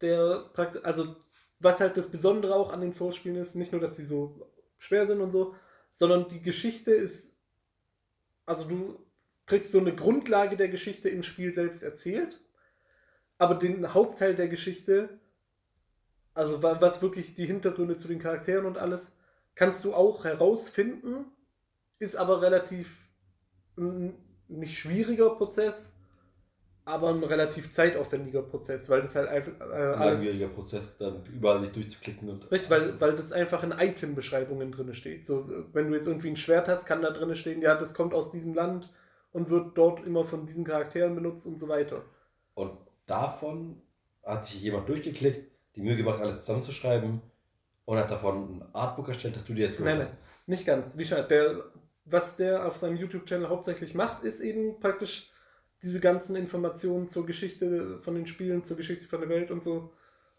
der 0.00 0.50
praktisch, 0.54 0.82
also, 0.84 1.16
was 1.60 1.80
halt 1.80 1.96
das 1.96 2.10
Besondere 2.10 2.54
auch 2.54 2.72
an 2.72 2.80
den 2.80 2.92
Souls-Spielen 2.92 3.36
ist, 3.36 3.54
nicht 3.54 3.72
nur, 3.72 3.80
dass 3.80 3.96
sie 3.96 4.04
so 4.04 4.50
schwer 4.78 5.06
sind 5.06 5.20
und 5.20 5.30
so, 5.30 5.54
sondern 5.92 6.28
die 6.28 6.42
Geschichte 6.42 6.90
ist, 6.90 7.34
also 8.46 8.64
du 8.64 8.98
kriegst 9.46 9.72
so 9.72 9.78
eine 9.78 9.94
Grundlage 9.94 10.56
der 10.56 10.68
Geschichte 10.68 11.08
im 11.08 11.22
Spiel 11.22 11.52
selbst 11.52 11.82
erzählt, 11.82 12.40
aber 13.38 13.54
den 13.54 13.92
Hauptteil 13.92 14.34
der 14.34 14.48
Geschichte, 14.48 15.20
also 16.34 16.62
wa- 16.62 16.78
was 16.80 17.02
wirklich 17.02 17.34
die 17.34 17.46
Hintergründe 17.46 17.96
zu 17.96 18.08
den 18.08 18.18
Charakteren 18.18 18.66
und 18.66 18.78
alles, 18.78 19.12
kannst 19.54 19.84
du 19.84 19.94
auch 19.94 20.24
herausfinden, 20.24 21.26
ist 21.98 22.16
aber 22.16 22.42
relativ 22.42 22.90
ein 23.76 24.14
nicht 24.48 24.78
schwieriger 24.78 25.30
Prozess, 25.30 25.92
aber 26.84 27.08
ein 27.10 27.24
relativ 27.24 27.72
zeitaufwendiger 27.72 28.42
Prozess, 28.42 28.90
weil 28.90 29.00
das 29.00 29.14
halt 29.14 29.28
einfach 29.28 29.52
äh, 29.60 29.94
Ein 29.94 30.00
langwieriger 30.14 30.48
Prozess, 30.48 30.98
dann 30.98 31.24
überall 31.26 31.60
sich 31.60 31.70
durchzuklicken 31.72 32.28
und. 32.28 32.50
Richtig, 32.50 32.70
weil, 32.70 33.00
weil 33.00 33.16
das 33.16 33.32
einfach 33.32 33.62
in 33.62 33.72
Item-Beschreibungen 33.72 34.70
drin 34.70 34.92
steht. 34.92 35.24
So, 35.24 35.40
äh, 35.50 35.64
wenn 35.72 35.88
du 35.88 35.94
jetzt 35.94 36.06
irgendwie 36.06 36.28
ein 36.28 36.36
Schwert 36.36 36.68
hast, 36.68 36.84
kann 36.84 37.00
da 37.00 37.10
drin 37.10 37.34
stehen, 37.34 37.62
ja, 37.62 37.74
das 37.74 37.94
kommt 37.94 38.12
aus 38.12 38.30
diesem 38.30 38.52
Land 38.52 38.92
und 39.32 39.48
wird 39.48 39.78
dort 39.78 40.04
immer 40.06 40.24
von 40.24 40.44
diesen 40.44 40.64
Charakteren 40.64 41.14
benutzt 41.14 41.46
und 41.46 41.58
so 41.58 41.68
weiter. 41.68 42.04
Und 42.54 42.76
davon 43.06 43.80
hat 44.22 44.44
sich 44.44 44.60
jemand 44.62 44.88
durchgeklickt, 44.88 45.50
die 45.76 45.80
Mühe 45.80 45.96
gemacht, 45.96 46.20
alles 46.20 46.40
zusammenzuschreiben 46.40 47.20
und 47.84 47.98
hat 47.98 48.10
davon 48.10 48.58
ein 48.58 48.74
Artbook 48.74 49.08
erstellt, 49.08 49.36
das 49.36 49.44
du 49.44 49.54
dir 49.54 49.66
jetzt 49.66 49.78
gemacht 49.78 49.98
nein, 49.98 50.08
nicht 50.46 50.66
ganz. 50.66 50.96
Wie 50.96 51.04
schon, 51.04 51.26
der, 51.28 51.64
was 52.04 52.36
der 52.36 52.66
auf 52.66 52.76
seinem 52.76 52.96
YouTube-Channel 52.96 53.48
hauptsächlich 53.48 53.94
macht, 53.94 54.24
ist 54.24 54.40
eben 54.40 54.80
praktisch 54.80 55.30
diese 55.82 56.00
ganzen 56.00 56.36
Informationen 56.36 57.08
zur 57.08 57.26
Geschichte 57.26 57.98
von 58.00 58.14
den 58.14 58.26
Spielen, 58.26 58.62
zur 58.62 58.76
Geschichte 58.76 59.06
von 59.06 59.20
der 59.20 59.28
Welt 59.28 59.50
und 59.50 59.62
so 59.62 59.92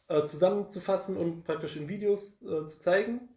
äh, 0.08 0.24
zusammenzufassen 0.26 1.18
und 1.18 1.44
praktisch 1.44 1.76
in 1.76 1.88
Videos 1.88 2.42
äh, 2.42 2.66
zu 2.66 2.80
zeigen. 2.80 3.30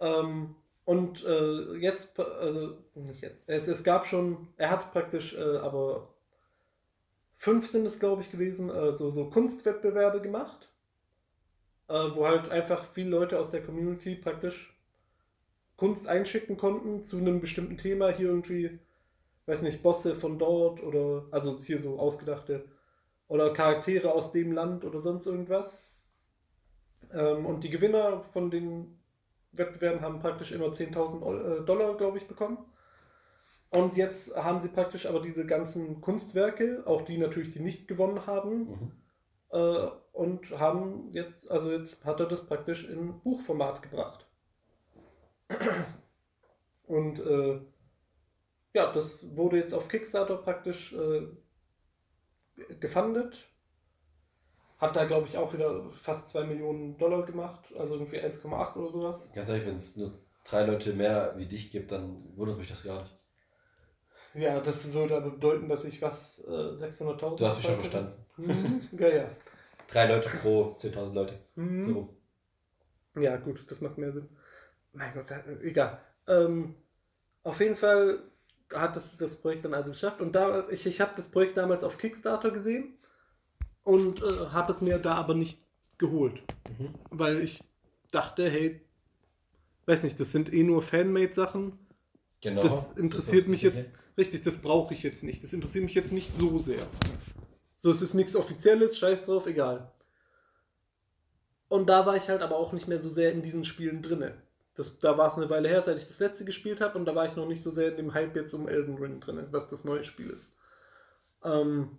Ähm, 0.00 0.54
und 0.84 1.24
äh, 1.24 1.74
jetzt, 1.78 2.18
also 2.18 2.78
nicht 2.94 3.20
jetzt, 3.20 3.40
es, 3.46 3.66
es, 3.66 3.82
gab 3.82 4.06
schon, 4.06 4.48
er 4.56 4.70
hat 4.70 4.92
praktisch, 4.92 5.36
äh, 5.36 5.56
aber 5.58 6.14
fünf 7.34 7.66
sind 7.68 7.84
es, 7.84 7.98
glaube 7.98 8.22
ich, 8.22 8.30
gewesen, 8.30 8.70
äh, 8.70 8.92
so, 8.92 9.10
so 9.10 9.28
Kunstwettbewerbe 9.28 10.20
gemacht, 10.20 10.68
äh, 11.88 11.94
wo 12.14 12.26
halt 12.26 12.50
einfach 12.50 12.84
viele 12.84 13.10
Leute 13.10 13.38
aus 13.38 13.50
der 13.50 13.62
Community 13.62 14.16
praktisch 14.16 14.76
Kunst 15.76 16.08
einschicken 16.08 16.56
konnten 16.56 17.02
zu 17.02 17.18
einem 17.18 17.40
bestimmten 17.40 17.78
Thema. 17.78 18.08
Hier 18.10 18.28
irgendwie, 18.28 18.78
weiß 19.46 19.62
nicht, 19.62 19.82
Bosse 19.82 20.14
von 20.14 20.38
dort 20.38 20.82
oder, 20.82 21.26
also 21.30 21.56
hier 21.58 21.78
so 21.78 21.98
ausgedachte, 21.98 22.64
oder 23.28 23.52
Charaktere 23.52 24.12
aus 24.12 24.30
dem 24.30 24.52
Land 24.52 24.84
oder 24.84 25.00
sonst 25.00 25.26
irgendwas. 25.26 25.82
Ähm, 27.12 27.46
und 27.46 27.64
die 27.64 27.70
Gewinner 27.70 28.22
von 28.32 28.50
den 28.50 28.98
Wettbewerben 29.52 30.00
haben 30.00 30.20
praktisch 30.20 30.52
immer 30.52 30.66
10.000 30.66 31.62
äh, 31.62 31.64
Dollar, 31.64 31.96
glaube 31.96 32.18
ich, 32.18 32.26
bekommen. 32.26 32.58
Und 33.70 33.96
jetzt 33.96 34.34
haben 34.36 34.60
sie 34.60 34.68
praktisch 34.68 35.06
aber 35.06 35.20
diese 35.20 35.44
ganzen 35.44 36.00
Kunstwerke, 36.00 36.84
auch 36.86 37.02
die 37.02 37.18
natürlich, 37.18 37.50
die 37.50 37.60
nicht 37.60 37.88
gewonnen 37.88 38.26
haben, 38.26 38.58
mhm. 38.58 38.92
Und 40.50 40.58
haben 40.58 41.10
jetzt, 41.12 41.50
also 41.50 41.70
jetzt 41.70 42.04
hat 42.04 42.20
er 42.20 42.26
das 42.26 42.46
praktisch 42.46 42.88
in 42.88 43.20
Buchformat 43.20 43.82
gebracht. 43.82 44.26
Und 46.86 47.18
äh, 47.20 47.60
ja, 48.74 48.92
das 48.92 49.36
wurde 49.36 49.58
jetzt 49.58 49.74
auf 49.74 49.88
Kickstarter 49.88 50.36
praktisch 50.36 50.92
äh, 50.92 51.26
gefundet. 52.80 53.48
Hat 54.78 54.94
da, 54.94 55.04
glaube 55.04 55.26
ich, 55.26 55.38
auch 55.38 55.54
wieder 55.54 55.90
fast 55.90 56.28
2 56.28 56.44
Millionen 56.44 56.98
Dollar 56.98 57.24
gemacht, 57.24 57.74
also 57.78 57.94
irgendwie 57.94 58.20
1,8 58.20 58.76
oder 58.76 58.90
sowas. 58.90 59.30
Ganz 59.34 59.48
ehrlich, 59.48 59.66
wenn 59.66 59.76
es 59.76 59.96
nur 59.96 60.12
drei 60.44 60.66
Leute 60.66 60.92
mehr 60.92 61.34
wie 61.36 61.46
dich 61.46 61.70
gibt, 61.70 61.92
dann 61.92 62.36
wundert 62.36 62.58
mich 62.58 62.68
das 62.68 62.84
gar 62.84 63.02
nicht. 63.02 63.16
Ja, 64.34 64.60
das 64.60 64.92
würde 64.92 65.16
aber 65.16 65.30
bedeuten, 65.30 65.68
dass 65.68 65.84
ich 65.84 66.02
was 66.02 66.44
äh, 66.46 66.50
600.000. 66.50 67.36
Du 67.36 67.46
hast 67.46 67.56
mich 67.56 67.64
schon 67.64 67.74
verstanden. 67.76 68.12
Mhm. 68.36 68.88
ja, 68.98 69.08
ja. 69.08 69.30
Drei 69.88 70.06
Leute 70.06 70.28
pro 70.28 70.74
10.000 70.76 71.14
Leute. 71.14 71.38
Mhm. 71.54 71.80
So. 71.80 72.16
Ja, 73.18 73.36
gut, 73.36 73.64
das 73.70 73.80
macht 73.80 73.98
mehr 73.98 74.12
Sinn. 74.12 74.28
Mein 74.92 75.12
Gott, 75.14 75.26
egal. 75.62 76.00
Ähm, 76.26 76.74
auf 77.42 77.60
jeden 77.60 77.76
Fall 77.76 78.22
hat 78.74 78.96
das, 78.96 79.16
das 79.16 79.36
Projekt 79.36 79.64
dann 79.64 79.74
also 79.74 79.90
geschafft. 79.90 80.20
Und 80.20 80.34
damals, 80.34 80.68
ich, 80.68 80.86
ich 80.86 81.00
habe 81.00 81.12
das 81.16 81.28
Projekt 81.28 81.56
damals 81.56 81.84
auf 81.84 81.98
Kickstarter 81.98 82.50
gesehen 82.50 82.98
und 83.84 84.22
äh, 84.22 84.48
habe 84.50 84.72
es 84.72 84.80
mir 84.80 84.98
da 84.98 85.14
aber 85.14 85.34
nicht 85.34 85.60
geholt. 85.98 86.42
Mhm. 86.78 86.94
Weil 87.10 87.42
ich 87.42 87.62
dachte, 88.10 88.50
hey, 88.50 88.80
weiß 89.86 90.02
nicht, 90.02 90.18
das 90.18 90.32
sind 90.32 90.52
eh 90.52 90.62
nur 90.62 90.82
Fanmade-Sachen. 90.82 91.78
Genau. 92.40 92.62
Das 92.62 92.92
interessiert 92.92 93.42
das 93.42 93.48
mich 93.48 93.62
jetzt, 93.62 93.90
richtig, 94.18 94.42
das 94.42 94.56
brauche 94.56 94.92
ich 94.94 95.02
jetzt 95.02 95.22
nicht. 95.22 95.42
Das 95.42 95.52
interessiert 95.52 95.84
mich 95.84 95.94
jetzt 95.94 96.12
nicht 96.12 96.30
so 96.36 96.58
sehr. 96.58 96.86
So, 97.86 97.92
es 97.92 98.02
ist 98.02 98.14
nichts 98.14 98.34
Offizielles, 98.34 98.98
scheiß 98.98 99.26
drauf, 99.26 99.46
egal. 99.46 99.92
Und 101.68 101.88
da 101.88 102.04
war 102.04 102.16
ich 102.16 102.28
halt 102.28 102.42
aber 102.42 102.56
auch 102.56 102.72
nicht 102.72 102.88
mehr 102.88 102.98
so 102.98 103.08
sehr 103.08 103.30
in 103.30 103.42
diesen 103.42 103.64
Spielen 103.64 104.02
drinne. 104.02 104.42
Das, 104.74 104.98
da 104.98 105.16
war 105.16 105.28
es 105.28 105.36
eine 105.36 105.48
Weile 105.50 105.68
her, 105.68 105.82
seit 105.82 105.96
ich 105.96 106.08
das 106.08 106.18
letzte 106.18 106.44
gespielt 106.44 106.80
habe 106.80 106.98
und 106.98 107.04
da 107.04 107.14
war 107.14 107.26
ich 107.26 107.36
noch 107.36 107.46
nicht 107.46 107.62
so 107.62 107.70
sehr 107.70 107.90
in 107.90 107.96
dem 107.96 108.12
Hype 108.12 108.34
jetzt 108.34 108.52
um 108.54 108.66
Elden 108.66 108.96
Ring 108.96 109.20
drin, 109.20 109.46
was 109.52 109.68
das 109.68 109.84
neue 109.84 110.02
Spiel 110.02 110.30
ist. 110.30 110.52
Ähm, 111.44 111.96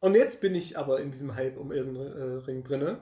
und 0.00 0.16
jetzt 0.16 0.40
bin 0.40 0.56
ich 0.56 0.76
aber 0.76 0.98
in 0.98 1.12
diesem 1.12 1.36
Hype 1.36 1.58
um 1.58 1.70
Elden 1.70 1.94
äh, 1.94 2.44
Ring 2.44 2.64
drin. 2.64 2.98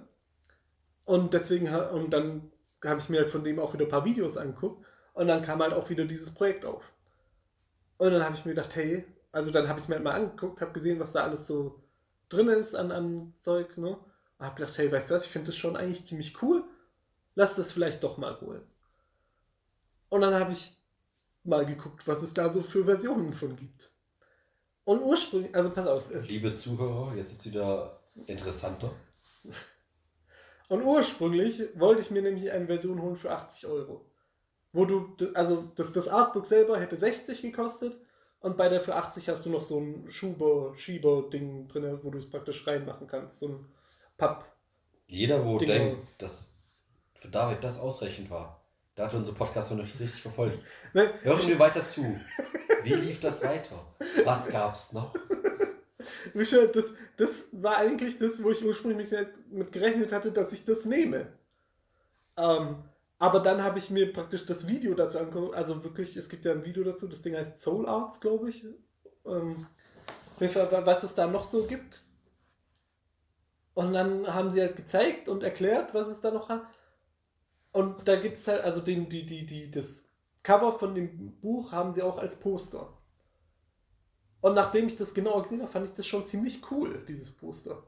Und 1.07 1.33
deswegen, 1.33 1.75
und 1.75 2.11
dann 2.11 2.53
habe 2.85 3.01
ich 3.01 3.09
mir 3.09 3.21
halt 3.21 3.31
von 3.31 3.43
dem 3.43 3.59
auch 3.59 3.73
wieder 3.73 3.87
ein 3.87 3.91
paar 3.91 4.05
Videos 4.05 4.37
angeguckt 4.37 4.85
und 5.15 5.29
dann 5.29 5.41
kam 5.41 5.63
halt 5.63 5.73
auch 5.73 5.89
wieder 5.89 6.05
dieses 6.05 6.31
Projekt 6.31 6.67
auf. 6.67 6.85
Und 7.97 8.11
dann 8.13 8.23
habe 8.23 8.37
ich 8.37 8.45
mir 8.45 8.53
gedacht, 8.53 8.77
hey, 8.77 9.07
also 9.33 9.51
dann 9.51 9.67
habe 9.67 9.79
ich 9.79 9.85
es 9.85 9.89
mir 9.89 9.95
halt 9.95 10.05
mal 10.05 10.13
angeguckt, 10.13 10.61
habe 10.61 10.73
gesehen, 10.73 11.01
was 11.01 11.13
da 11.13 11.23
alles 11.23 11.47
so 11.47 11.86
drin 12.29 12.49
ist 12.49 12.75
an, 12.75 12.93
an 12.93 13.33
Zeug, 13.37 13.77
ne? 13.79 13.99
Und 14.39 14.45
habe 14.45 14.57
gedacht, 14.57 14.77
hey, 14.79 14.91
weißt 14.91 15.11
du 15.11 15.15
was, 15.15 15.25
ich 15.25 15.31
finde 15.31 15.47
das 15.47 15.57
schon 15.57 15.77
eigentlich 15.77 16.05
ziemlich 16.05 16.43
cool. 16.43 16.65
Lass 17.35 17.55
das 17.55 17.73
vielleicht 17.73 18.03
doch 18.03 18.19
mal 18.19 18.41
holen. 18.41 18.63
Und 20.09 20.21
dann 20.21 20.35
habe 20.35 20.53
ich 20.53 20.73
mal 21.45 21.65
geguckt, 21.65 22.07
was 22.07 22.23
es 22.23 22.35
da 22.35 22.51
so 22.51 22.63
für 22.63 22.85
Versionen 22.85 23.33
von 23.33 23.57
gibt. 23.57 23.91
Und 24.85 25.03
ursprünglich, 25.03 25.55
also 25.55 25.71
pass 25.71 25.87
auf, 25.87 26.11
es 26.11 26.29
Liebe 26.29 26.57
Zuhörer, 26.57 27.15
jetzt 27.17 27.31
wird 27.31 27.41
es 27.41 27.47
wieder 27.47 28.01
interessanter. 28.27 28.93
Und 30.69 30.83
ursprünglich 30.83 31.63
wollte 31.79 32.03
ich 32.03 32.11
mir 32.11 32.23
nämlich 32.23 32.51
eine 32.51 32.67
Version 32.67 33.01
holen 33.01 33.17
für 33.17 33.31
80 33.31 33.67
Euro. 33.67 34.11
Wo 34.73 34.85
du, 34.85 35.17
also 35.35 35.71
das, 35.77 35.93
das 35.93 36.09
Artbook 36.09 36.47
selber 36.47 36.79
hätte 36.81 36.97
60 36.97 37.41
gekostet 37.41 37.97
und 38.41 38.57
bei 38.57 38.69
der 38.69 38.81
für 38.81 38.95
80 38.95 39.29
hast 39.29 39.45
du 39.47 39.51
noch 39.51 39.63
so 39.63 39.81
ein 39.81 40.09
Schuber, 40.09 40.75
Schieber-Ding 40.75 41.69
drin, 41.69 41.99
wo 42.03 42.11
du 42.11 42.19
es 42.19 42.29
praktisch 42.29 42.67
reinmachen 42.67 43.07
kannst. 43.07 43.41
So 43.41 43.49
ein 43.49 43.67
Papp. 44.17 44.45
Jeder, 45.07 45.45
wo 45.45 45.59
Dinger. 45.59 45.75
denkt, 45.75 46.07
dass 46.19 46.55
für 47.15 47.29
David 47.29 47.63
das 47.63 47.79
ausreichend 47.81 48.31
war, 48.31 48.61
da 48.95 49.07
hat 49.07 49.15
unser 49.15 49.33
Podcast 49.33 49.71
noch 49.71 49.79
nicht 49.79 49.99
richtig 50.01 50.23
verfolgt. 50.23 50.59
Ne? 50.95 51.13
Hör 51.23 51.39
ich 51.39 51.47
mir 51.47 51.59
weiter 51.59 51.85
zu. 51.85 52.03
Wie 52.83 52.95
lief 52.95 53.21
das 53.21 53.43
weiter? 53.43 53.85
Was 54.25 54.49
gab's 54.49 54.93
noch? 54.93 55.15
Michael, 56.35 56.69
das, 56.69 56.95
das 57.17 57.49
war 57.53 57.79
eigentlich 57.79 58.17
das, 58.19 58.43
wo 58.43 58.51
ich 58.51 58.65
ursprünglich 58.65 59.11
mit 59.51 59.73
gerechnet 59.73 60.13
hatte, 60.13 60.33
dass 60.33 60.53
ich 60.53 60.65
das 60.65 60.85
nehme. 60.85 61.27
Ähm, 62.37 62.85
aber 63.19 63.41
dann 63.41 63.63
habe 63.63 63.79
ich 63.79 63.91
mir 63.91 64.13
praktisch 64.13 64.45
das 64.45 64.67
Video 64.67 64.95
dazu 64.95 65.19
angeguckt. 65.19 65.55
Also 65.55 65.83
wirklich, 65.85 66.17
es 66.17 66.29
gibt 66.29 66.45
ja 66.45 66.53
ein 66.53 66.65
Video 66.65 66.85
dazu, 66.85 67.09
das 67.09 67.23
Ding 67.23 67.35
heißt 67.35 67.61
Soul 67.61 67.89
Arts, 67.89 68.21
glaube 68.21 68.51
ich. 68.51 68.65
Ähm, 69.25 69.67
was 70.39 71.03
es 71.03 71.15
da 71.15 71.27
noch 71.27 71.45
so 71.45 71.67
gibt. 71.67 72.03
Und 73.73 73.93
dann 73.93 74.33
haben 74.33 74.51
sie 74.51 74.61
halt 74.61 74.77
gezeigt 74.77 75.29
und 75.29 75.43
erklärt, 75.43 75.95
was 75.95 76.09
es 76.09 76.21
da 76.21 76.31
noch 76.31 76.49
hat. 76.49 76.63
Und 77.73 78.07
da 78.09 78.17
gibt 78.17 78.37
es 78.37 78.47
halt, 78.49 78.63
also 78.63 78.81
den, 78.81 79.09
die, 79.09 79.25
die, 79.25 79.47
die, 79.47 79.71
das 79.71 80.09
Cover 80.43 80.73
von 80.73 80.95
dem 80.95 81.41
Buch 81.41 81.73
haben 81.73 81.93
sie 81.93 82.03
auch 82.03 82.19
als 82.19 82.37
Poster. 82.37 82.97
Und 84.41 84.55
nachdem 84.55 84.87
ich 84.87 84.97
das 84.97 85.13
genauer 85.13 85.43
gesehen 85.43 85.61
habe, 85.61 85.73
fand 85.73 85.89
ich 85.89 85.95
das 85.95 86.07
schon 86.07 86.25
ziemlich 86.25 86.71
cool, 86.71 87.05
dieses 87.09 87.31
Poster. 87.31 87.83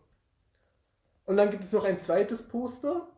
Und 1.25 1.37
dann 1.37 1.51
gibt 1.51 1.65
es 1.65 1.73
noch 1.73 1.85
ein 1.85 1.99
zweites 1.99 2.49
Poster, 2.49 3.09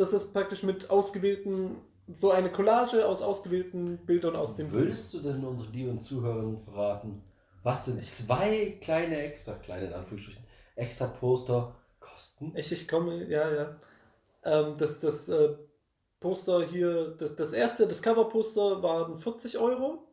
das 0.00 0.12
ist 0.12 0.32
praktisch 0.32 0.62
mit 0.62 0.90
ausgewählten, 0.90 1.76
so 2.08 2.30
eine 2.30 2.50
Collage 2.50 3.06
aus 3.06 3.22
ausgewählten 3.22 3.98
Bildern 3.98 4.34
aus 4.34 4.54
dem 4.54 4.72
Willst 4.72 5.12
Buch. 5.12 5.20
du 5.20 5.28
denn 5.28 5.44
unsere 5.44 5.70
lieben 5.70 6.00
Zuhörerinnen 6.00 6.62
verraten, 6.64 7.22
was 7.62 7.84
denn 7.84 8.02
zwei 8.02 8.78
kleine 8.80 9.20
extra, 9.20 9.52
kleine 9.54 9.88
in 9.88 9.92
Anführungsstrichen, 9.92 10.42
extra 10.74 11.06
Poster 11.06 11.76
kosten? 12.00 12.52
Ich, 12.56 12.72
ich 12.72 12.88
komme, 12.88 13.24
ja, 13.28 13.52
ja. 13.52 13.76
Ähm, 14.42 14.76
das, 14.78 15.00
das 15.00 15.28
äh, 15.28 15.54
Poster 16.18 16.64
hier, 16.66 17.10
das, 17.18 17.36
das 17.36 17.52
erste, 17.52 17.86
das 17.86 18.00
Cover-Poster 18.00 18.82
waren 18.82 19.18
40 19.18 19.58
Euro. 19.58 20.06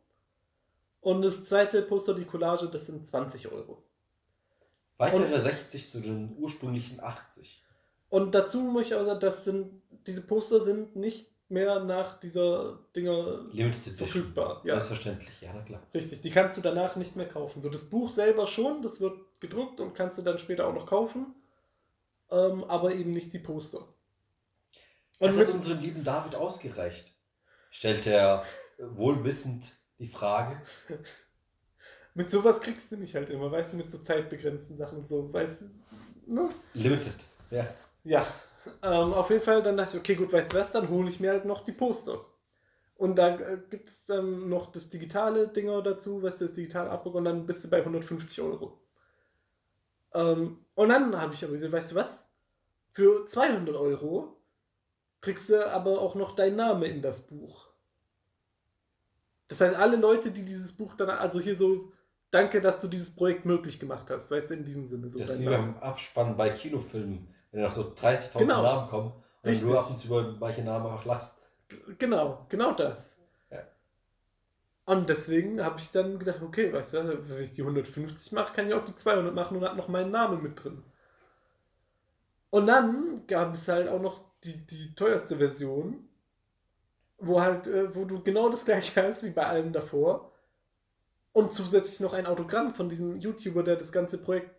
Und 1.00 1.22
das 1.22 1.46
zweite 1.46 1.82
Poster, 1.82 2.14
die 2.14 2.26
Collage, 2.26 2.68
das 2.68 2.88
sind 2.88 3.06
20 3.06 3.50
Euro. 3.52 3.84
Weitere 4.98 5.34
und, 5.34 5.40
60 5.40 5.90
zu 5.90 6.02
den 6.02 6.36
ursprünglichen 6.38 7.00
80. 7.00 7.64
Und 8.10 8.34
dazu 8.34 8.62
muss 8.62 8.88
ich 8.88 8.94
aber 8.94 9.06
sagen, 9.06 9.20
das 9.20 9.44
sind, 9.44 9.82
diese 10.06 10.22
Poster 10.22 10.62
sind 10.62 10.96
nicht 10.96 11.30
mehr 11.50 11.80
nach 11.84 12.20
dieser 12.20 12.80
Dinger 12.96 13.46
verfügbar. 13.96 14.62
Ja. 14.66 14.76
Selbstverständlich, 14.76 15.42
ja, 15.42 15.52
na 15.54 15.62
klar. 15.62 15.82
Richtig, 15.94 16.22
die 16.22 16.30
kannst 16.30 16.58
du 16.58 16.62
danach 16.62 16.96
nicht 16.96 17.16
mehr 17.16 17.28
kaufen. 17.28 17.62
So 17.62 17.70
das 17.70 17.90
Buch 17.90 18.12
selber 18.12 18.48
schon, 18.48 18.82
das 18.82 19.00
wird 19.00 19.18
gedruckt 19.40 19.80
und 19.80 19.94
kannst 19.94 20.18
du 20.18 20.22
dann 20.22 20.38
später 20.38 20.68
auch 20.68 20.74
noch 20.74 20.86
kaufen. 20.86 21.36
Ähm, 22.30 22.66
aber 22.66 22.94
eben 22.94 23.12
nicht 23.12 23.32
die 23.32 23.40
Poster. 23.40 23.88
Und 25.20 25.30
Hat 25.30 25.40
das 25.40 25.50
unseren 25.50 25.80
lieben 25.80 26.04
David 26.04 26.36
ausgereicht? 26.36 27.14
Stellt 27.72 28.06
er 28.06 28.44
wohlwissend 28.78 29.74
die 30.00 30.08
Frage. 30.08 30.62
mit 32.14 32.30
sowas 32.30 32.60
kriegst 32.60 32.92
du 32.92 32.98
mich 32.98 33.16
halt 33.16 33.30
immer, 33.30 33.52
weißt 33.52 33.74
du, 33.74 33.78
mit 33.78 33.90
so 33.90 34.00
zeitbegrenzten 34.00 34.78
Sachen 34.78 35.00
und 35.00 35.08
so, 35.08 35.32
weißt 35.32 35.62
du, 35.62 36.34
ne? 36.34 36.50
Limited, 36.74 37.16
ja. 37.50 37.68
Ja, 38.08 38.26
ähm, 38.84 39.14
auf 39.14 39.30
jeden 39.30 39.42
Fall, 39.42 39.62
dann 39.62 39.78
dachte 39.78 39.98
ich, 39.98 40.00
okay, 40.00 40.16
gut, 40.16 40.32
weißt 40.32 40.54
du 40.54 40.58
was, 40.58 40.72
dann 40.72 40.90
hole 40.90 41.10
ich 41.10 41.20
mir 41.20 41.32
halt 41.32 41.46
noch 41.46 41.64
die 41.66 41.72
Poster. 41.72 42.20
Und 42.96 43.16
da 43.16 43.38
äh, 43.38 43.60
gibt 43.70 43.88
es 43.88 44.10
ähm, 44.10 44.50
noch 44.50 44.72
das 44.72 44.90
digitale 44.90 45.48
Dinger 45.48 45.82
dazu, 45.82 46.22
weißt 46.22 46.42
du, 46.42 46.46
das 46.46 46.54
digitale 46.54 46.90
Abdruck 46.90 47.16
und 47.16 47.26
dann 47.26 47.46
bist 47.46 47.64
du 47.64 47.70
bei 47.70 47.78
150 47.80 48.42
Euro. 48.42 48.82
Ähm, 50.14 50.66
und 50.74 50.90
dann 50.90 51.20
habe 51.20 51.34
ich 51.34 51.44
aber 51.44 51.54
gesagt, 51.54 51.72
weißt 51.72 51.92
du 51.92 51.96
was? 51.96 52.26
Für 52.92 53.26
200 53.26 53.76
Euro 53.76 54.42
kriegst 55.22 55.50
du 55.50 55.70
aber 55.70 56.02
auch 56.02 56.16
noch 56.16 56.36
deinen 56.36 56.56
Namen 56.56 56.84
in 56.84 57.02
das 57.02 57.22
Buch. 57.22 57.68
Das 59.48 59.62
heißt, 59.62 59.76
alle 59.76 59.98
Leute, 59.98 60.32
die 60.32 60.44
dieses 60.44 60.72
Buch 60.72 60.96
dann, 60.96 61.10
also 61.10 61.40
hier 61.40 61.56
so 61.56 61.92
danke, 62.32 62.62
dass 62.62 62.82
du 62.82 62.88
dieses 62.88 63.16
Projekt 63.16 63.46
möglich 63.46 63.80
gemacht 63.80 64.10
hast. 64.10 64.32
Weißt 64.32 64.50
du, 64.50 64.56
in 64.56 64.64
diesem 64.64 64.86
Sinne. 64.88 65.10
So 65.10 65.20
Das 65.20 65.30
ist 65.30 65.40
wie 65.40 65.46
beim 65.46 65.78
Abspann 65.78 66.36
bei 66.36 66.50
Kinofilmen, 66.50 67.28
wenn 67.52 67.62
noch 67.62 67.72
so 67.72 67.94
30.000 67.94 68.38
Genau. 68.40 68.62
Namen 68.62 68.90
kommen 68.90 69.12
und 69.44 69.50
Richtig. 69.50 69.68
du 69.68 69.78
ab 69.78 69.90
und 69.90 69.98
zu 69.98 70.08
über 70.08 70.36
manche 70.40 70.62
Namen 70.64 70.86
einfach 70.88 71.06
lachst. 71.06 71.38
Genau, 71.98 72.46
genau 72.50 72.74
das. 72.74 73.18
Ja. 73.50 73.60
Und 74.86 75.10
deswegen 75.10 75.64
habe 75.64 75.80
ich 75.80 75.92
dann 75.92 76.18
gedacht, 76.20 76.42
okay, 76.42 76.72
weißt 76.72 76.94
du, 76.94 77.30
wenn 77.30 77.44
ich 77.44 77.52
die 77.52 77.62
150 77.62 78.32
mache, 78.32 78.54
kann 78.54 78.68
ich 78.68 78.74
auch 78.74 78.86
die 78.86 78.96
200 78.96 79.34
machen 79.34 79.58
und 79.58 79.64
hat 79.64 79.76
noch 79.76 79.88
meinen 79.88 80.12
Namen 80.12 80.42
mit 80.42 80.64
drin. 80.64 80.84
Und 82.50 82.68
dann 82.68 83.28
gab 83.28 83.54
es 83.54 83.68
halt 83.68 83.90
auch 83.90 84.02
noch 84.02 84.22
die, 84.44 84.66
die 84.66 84.96
teuerste 84.96 85.38
Version, 85.38 86.08
wo 87.18 87.42
halt, 87.42 87.68
äh, 87.68 87.94
wo 87.96 88.06
du 88.06 88.24
genau 88.24 88.50
das 88.50 88.64
gleiche 88.66 89.04
hast 89.04 89.24
wie 89.24 89.32
bei 89.32 89.46
allem 89.46 89.74
davor. 89.74 90.32
Und 91.34 91.54
zusätzlich 91.54 92.00
noch 92.00 92.14
ein 92.14 92.26
Autogramm 92.26 92.74
von 92.74 92.90
diesem 92.90 93.18
YouTuber, 93.18 93.64
der 93.64 93.76
das 93.76 93.92
ganze 93.92 94.18
Projekt 94.18 94.52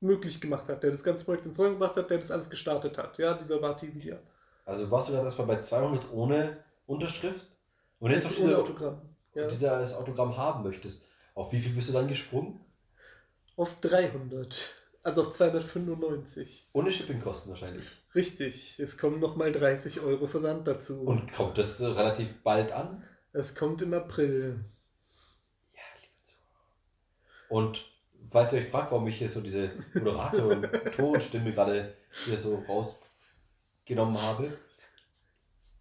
möglich 0.00 0.40
gemacht 0.40 0.68
hat, 0.68 0.82
der 0.82 0.90
das 0.90 1.02
ganze 1.02 1.24
Projekt 1.24 1.46
ins 1.46 1.58
Rollen 1.58 1.72
gebracht 1.74 1.96
hat, 1.96 2.10
der 2.10 2.18
das 2.18 2.30
alles 2.30 2.48
gestartet 2.48 2.96
hat. 2.98 3.18
Ja, 3.18 3.34
dieser 3.34 3.60
Vati 3.60 3.92
Vidya. 3.94 4.18
Also 4.64 4.90
warst 4.90 5.08
du 5.08 5.12
gerade 5.12 5.24
erstmal 5.26 5.46
bei 5.46 5.60
200 5.60 6.12
ohne 6.12 6.58
Unterschrift 6.86 7.46
und 7.98 8.10
jetzt 8.10 8.24
noch 8.24 8.32
Ohne 8.32 8.40
diese, 8.40 8.58
Autogramm. 8.58 9.00
Ja. 9.34 9.42
und 9.44 9.50
dieses 9.50 9.94
Autogramm 9.94 10.36
haben 10.36 10.62
möchtest. 10.62 11.08
Auf 11.34 11.52
wie 11.52 11.60
viel 11.60 11.72
bist 11.72 11.88
du 11.88 11.92
dann 11.92 12.08
gesprungen? 12.08 12.60
Auf 13.56 13.80
300. 13.80 14.74
Also 15.02 15.22
auf 15.22 15.30
295. 15.30 16.68
Ohne 16.72 16.90
Shippingkosten 16.90 17.50
wahrscheinlich. 17.50 17.84
Richtig. 18.14 18.78
Es 18.78 18.98
kommen 18.98 19.20
nochmal 19.20 19.52
30 19.52 20.00
Euro 20.00 20.26
Versand 20.26 20.66
dazu. 20.66 21.00
Und 21.02 21.32
kommt 21.32 21.56
das 21.58 21.80
äh, 21.80 21.86
relativ 21.86 22.42
bald 22.42 22.72
an? 22.72 23.02
es 23.32 23.54
kommt 23.54 23.80
im 23.82 23.94
April. 23.94 24.64
Ja, 25.72 25.80
liebe 26.00 26.12
Zuhörer. 26.24 27.50
Und 27.50 27.84
falls 28.30 28.52
ihr 28.52 28.60
euch 28.60 28.68
fragt, 28.68 28.90
warum 28.92 29.06
ich 29.08 29.18
hier 29.18 29.28
so 29.28 29.40
diese 29.40 29.70
Moderator- 29.94 30.48
und 30.48 30.66
Autorenstimme 30.66 31.52
gerade 31.52 31.94
hier 32.24 32.38
so 32.38 32.62
rausgenommen 32.68 34.20
habe, 34.20 34.52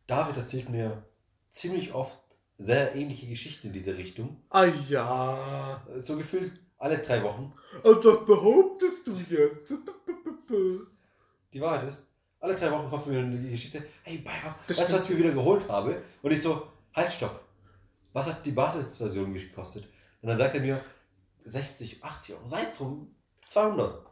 David 0.07 0.37
erzählt 0.37 0.69
mir 0.69 1.03
ziemlich 1.49 1.93
oft 1.93 2.17
sehr 2.57 2.95
ähnliche 2.95 3.27
Geschichten 3.27 3.67
in 3.67 3.73
diese 3.73 3.97
Richtung. 3.97 4.41
Ah 4.49 4.65
ja. 4.89 5.85
So 5.97 6.17
gefühlt 6.17 6.51
alle 6.77 6.97
drei 6.97 7.21
Wochen. 7.23 7.53
Und 7.83 8.05
das 8.05 8.25
behauptest 8.25 9.05
du 9.05 9.11
jetzt. 9.11 9.73
Die 11.53 11.61
Wahrheit 11.61 11.87
ist, 11.87 12.07
alle 12.39 12.55
drei 12.55 12.71
Wochen 12.71 12.89
kommt 12.89 13.07
mir 13.07 13.19
eine 13.19 13.49
Geschichte, 13.49 13.83
hey 14.03 14.19
Bayram, 14.19 14.55
Das 14.67 14.79
weißt 14.79 14.89
du, 14.89 14.93
was 14.93 15.03
ich 15.03 15.09
mir 15.09 15.17
wieder 15.17 15.31
geholt 15.31 15.67
habe? 15.67 16.01
Und 16.21 16.31
ich 16.31 16.41
so, 16.41 16.67
halt, 16.93 17.11
stopp. 17.11 17.43
Was 18.13 18.27
hat 18.27 18.45
die 18.45 18.51
Basisversion 18.51 19.33
gekostet? 19.33 19.85
Und 20.21 20.29
dann 20.29 20.37
sagt 20.37 20.55
er 20.55 20.61
mir, 20.61 20.79
60, 21.47 22.03
80 22.03 22.35
Euro, 22.35 22.47
sei 22.47 22.61
es 22.61 22.73
drum, 22.73 23.15
200. 23.47 24.05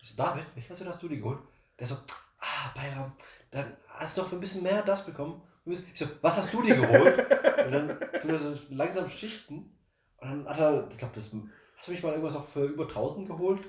Ich 0.00 0.10
so, 0.10 0.16
David, 0.16 0.44
welche 0.54 0.68
Version 0.68 0.88
hast 0.88 1.02
du 1.02 1.08
dir 1.08 1.18
geholt? 1.18 1.40
Der 1.78 1.86
so, 1.86 1.96
ah, 2.38 2.72
Bayram, 2.74 3.12
dann 3.50 3.76
hast 3.88 4.16
du 4.16 4.22
doch 4.22 4.28
für 4.28 4.36
ein 4.36 4.40
bisschen 4.40 4.62
mehr 4.62 4.82
das 4.82 5.04
bekommen. 5.04 5.42
Ich 5.64 5.98
so, 5.98 6.06
was 6.22 6.36
hast 6.36 6.52
du 6.54 6.62
dir 6.62 6.76
geholt? 6.76 7.18
Und 7.66 7.72
dann 7.72 7.88
tut 7.88 8.30
er 8.30 8.38
so 8.38 8.60
langsam 8.70 9.08
Schichten. 9.08 9.76
Und 10.18 10.28
dann 10.28 10.48
hat 10.48 10.58
er, 10.58 10.88
ich 10.90 10.98
glaube, 10.98 11.14
das, 11.14 11.24
hast 11.24 11.88
du 11.88 11.90
mich 11.90 12.02
mal 12.02 12.10
irgendwas 12.10 12.36
auch 12.36 12.46
für 12.46 12.64
über 12.64 12.84
1000 12.84 13.28
geholt? 13.28 13.60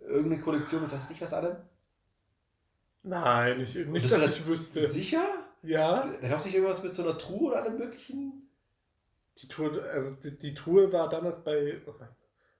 Irgendeine 0.00 0.42
Kollektion 0.42 0.82
mit 0.82 0.92
was 0.92 1.02
weiß 1.02 1.10
ich 1.10 1.20
was 1.20 1.32
allem? 1.32 1.56
Nein, 3.02 3.60
ich, 3.60 3.76
nicht, 3.76 4.10
das 4.10 4.20
dass 4.20 4.36
ich 4.36 4.46
wüsste. 4.46 4.88
Sicher? 4.90 5.24
Ja. 5.62 6.06
Da 6.20 6.28
gab 6.28 6.40
es 6.40 6.44
nicht 6.44 6.54
irgendwas 6.54 6.82
mit 6.82 6.94
so 6.94 7.02
einer 7.02 7.16
Truhe 7.16 7.52
oder 7.52 7.62
allem 7.62 7.78
möglichen? 7.78 8.50
Die 9.38 9.48
Tour, 9.48 9.82
also 9.84 10.14
die, 10.16 10.36
die 10.36 10.54
Tour 10.54 10.92
war 10.92 11.08
damals 11.08 11.42
bei, 11.42 11.80
oh 11.86 11.94
mein, 11.98 12.08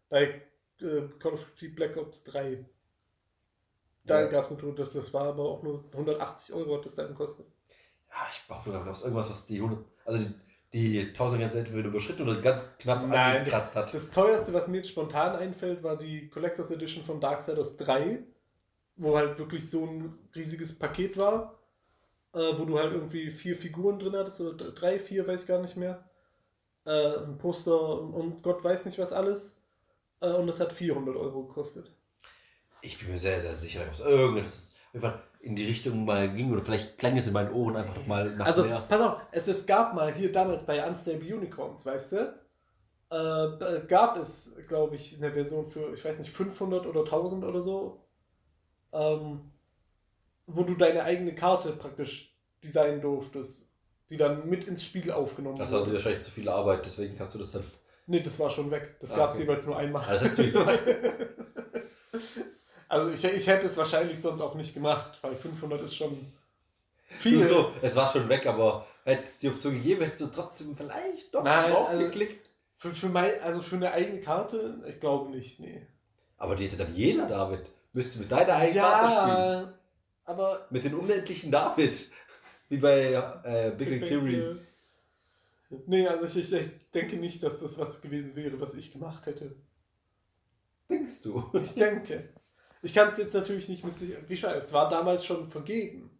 bei 0.08 0.42
äh, 0.80 1.02
Call 1.18 1.34
of 1.34 1.44
Duty 1.44 1.68
Black 1.68 1.96
Ops 1.96 2.24
3. 2.24 2.64
Da 4.04 4.20
Ja. 4.20 4.26
gab 4.28 4.44
es 4.44 4.50
eine 4.50 4.60
Tour, 4.60 4.74
das, 4.74 4.90
das 4.90 5.12
war 5.12 5.26
aber 5.28 5.44
auch 5.44 5.62
nur 5.62 5.84
180 5.92 6.54
Euro, 6.54 6.76
hat 6.76 6.86
das 6.86 6.94
dann 6.94 7.08
gekostet. 7.08 7.46
Ja, 8.10 8.26
ich 8.30 8.46
behaupte, 8.46 8.70
da 8.72 8.78
gab 8.82 8.94
es 8.94 9.02
irgendwas, 9.02 9.28
was 9.30 9.46
die 9.46 9.56
100, 9.60 9.84
also 10.04 10.24
die, 10.72 10.90
die 10.92 11.00
1000 11.08 11.40
Grenze 11.40 11.58
entweder 11.58 11.88
überschritten 11.88 12.22
oder 12.22 12.40
ganz 12.40 12.64
knapp 12.78 13.06
Nein, 13.06 13.38
angekratzt 13.38 13.76
hat. 13.76 13.92
Das 13.92 14.10
teuerste, 14.10 14.52
was 14.52 14.68
mir 14.68 14.78
jetzt 14.78 14.90
spontan 14.90 15.34
einfällt, 15.36 15.82
war 15.82 15.96
die 15.98 16.28
Collectors 16.28 16.70
Edition 16.70 17.02
von 17.04 17.20
Darksiders 17.20 17.76
3, 17.76 18.22
wo 18.96 19.16
halt 19.16 19.38
wirklich 19.38 19.68
so 19.68 19.84
ein 19.84 20.18
riesiges 20.34 20.78
Paket 20.78 21.16
war, 21.16 21.58
äh, 22.32 22.38
wo 22.56 22.64
du 22.64 22.78
halt 22.78 22.92
irgendwie 22.92 23.30
vier 23.30 23.56
Figuren 23.56 23.98
drin 23.98 24.14
hattest, 24.16 24.40
oder 24.40 24.70
drei, 24.72 24.98
vier, 25.00 25.26
weiß 25.26 25.42
ich 25.42 25.46
gar 25.48 25.60
nicht 25.60 25.76
mehr. 25.76 26.08
Äh, 26.84 27.18
ein 27.24 27.38
Poster 27.38 28.00
und, 28.00 28.14
und 28.14 28.42
Gott 28.42 28.62
weiß 28.62 28.86
nicht 28.86 28.98
was 28.98 29.12
alles. 29.12 29.55
Äh, 30.20 30.32
und 30.32 30.46
das 30.46 30.60
hat 30.60 30.72
400 30.72 31.16
Euro 31.16 31.44
gekostet. 31.44 31.92
Ich 32.82 32.98
bin 32.98 33.08
mir 33.10 33.16
sehr, 33.18 33.40
sehr 33.40 33.54
sicher, 33.54 33.80
da 33.80 33.84
gab 33.86 33.94
es 33.94 34.00
irgendetwas, 34.00 34.74
das 34.92 35.02
einfach 35.02 35.18
in 35.40 35.56
die 35.56 35.66
Richtung 35.66 36.04
mal 36.04 36.28
ging 36.32 36.52
oder 36.52 36.62
vielleicht 36.62 36.98
klang 36.98 37.16
es 37.16 37.26
in 37.26 37.32
meinen 37.32 37.52
Ohren 37.52 37.76
einfach 37.76 37.94
noch 37.96 38.06
mal 38.06 38.34
nach 38.36 38.46
Also, 38.46 38.64
mehr. 38.64 38.84
pass 38.88 39.00
auf, 39.00 39.20
es, 39.32 39.48
es 39.48 39.66
gab 39.66 39.94
mal 39.94 40.12
hier 40.12 40.30
damals 40.32 40.64
bei 40.64 40.86
Unstable 40.86 41.36
Unicorns, 41.36 41.84
weißt 41.86 42.12
du? 42.12 42.40
Äh, 43.08 43.86
gab 43.86 44.16
es, 44.16 44.52
glaube 44.66 44.96
ich, 44.96 45.16
eine 45.16 45.32
Version 45.32 45.64
für, 45.64 45.94
ich 45.94 46.04
weiß 46.04 46.18
nicht, 46.18 46.30
500 46.32 46.86
oder 46.86 47.00
1000 47.04 47.44
oder 47.44 47.62
so, 47.62 48.04
ähm, 48.92 49.52
wo 50.46 50.62
du 50.64 50.74
deine 50.74 51.02
eigene 51.04 51.34
Karte 51.34 51.72
praktisch 51.72 52.34
designen 52.62 53.00
durftest, 53.00 53.68
die 54.10 54.16
dann 54.16 54.48
mit 54.48 54.64
ins 54.64 54.84
Spiel 54.84 55.10
aufgenommen 55.12 55.56
Das 55.56 55.70
war 55.72 55.80
wurde. 55.82 55.92
wahrscheinlich 55.94 56.22
zu 56.22 56.30
viel 56.30 56.48
Arbeit, 56.48 56.84
deswegen 56.84 57.16
kannst 57.16 57.34
du 57.34 57.38
das 57.38 57.52
dann. 57.52 57.64
Nee, 58.06 58.20
das 58.20 58.38
war 58.38 58.50
schon 58.50 58.70
weg. 58.70 58.96
Das 59.00 59.10
Ah, 59.12 59.16
gab 59.16 59.30
es 59.30 59.36
okay. 59.36 59.44
jeweils 59.44 59.66
nur 59.66 59.76
einmal. 59.76 60.04
Also 60.04 60.42
du 60.42 60.58
also 62.88 63.10
ich, 63.10 63.24
ich 63.24 63.46
hätte 63.46 63.66
es 63.66 63.76
wahrscheinlich 63.76 64.20
sonst 64.20 64.40
auch 64.40 64.54
nicht 64.54 64.74
gemacht, 64.74 65.18
weil 65.22 65.34
500 65.34 65.82
ist 65.82 65.96
schon 65.96 66.32
viel. 67.18 67.44
So, 67.44 67.72
es 67.82 67.96
war 67.96 68.10
schon 68.12 68.28
weg, 68.28 68.46
aber 68.46 68.86
hätte 69.04 69.24
es 69.24 69.38
die 69.38 69.48
Option 69.48 69.74
gegeben, 69.74 70.02
hättest 70.02 70.20
du 70.20 70.26
trotzdem 70.28 70.74
vielleicht 70.76 71.34
doch 71.34 71.42
Nein, 71.42 71.72
drauf 71.72 71.88
also- 71.88 72.04
geklickt. 72.04 72.48
Für, 72.78 72.90
für, 72.90 73.08
mein, 73.08 73.30
also 73.42 73.62
für 73.62 73.76
eine 73.76 73.90
eigene 73.92 74.20
Karte, 74.20 74.82
ich 74.86 75.00
glaube 75.00 75.30
nicht, 75.30 75.58
nee. 75.60 75.86
Aber 76.36 76.54
die 76.56 76.66
hätte 76.66 76.76
dann 76.76 76.94
jeder 76.94 77.26
David. 77.26 77.60
Müsste 77.94 78.18
mit 78.18 78.30
deiner 78.30 78.52
eigenen 78.54 78.84
Karte 78.84 79.06
spielen. 79.08 79.38
Ja, 79.64 79.72
aber 80.26 80.66
Mit 80.68 80.84
den 80.84 80.94
unendlichen 80.94 81.50
David. 81.50 82.10
Wie 82.68 82.76
bei 82.76 83.14
äh, 83.44 83.70
Big 83.70 83.88
Bang 83.88 84.06
Theory. 84.06 84.56
Nee, 85.68 86.06
also 86.06 86.24
ich, 86.24 86.52
ich, 86.52 86.60
ich 86.60 86.90
denke 86.90 87.16
nicht, 87.16 87.42
dass 87.42 87.58
das 87.60 87.78
was 87.78 88.00
gewesen 88.00 88.36
wäre, 88.36 88.60
was 88.60 88.74
ich 88.74 88.92
gemacht 88.92 89.26
hätte. 89.26 89.56
Denkst 90.88 91.22
du? 91.22 91.50
Ich 91.62 91.74
denke. 91.74 92.32
Ich 92.82 92.94
kann 92.94 93.08
es 93.08 93.18
jetzt 93.18 93.34
natürlich 93.34 93.68
nicht 93.68 93.84
mit 93.84 93.98
sich. 93.98 94.16
Wie 94.28 94.36
schon, 94.36 94.50
es 94.50 94.72
war 94.72 94.88
damals 94.88 95.24
schon 95.24 95.50
vergeben. 95.50 96.16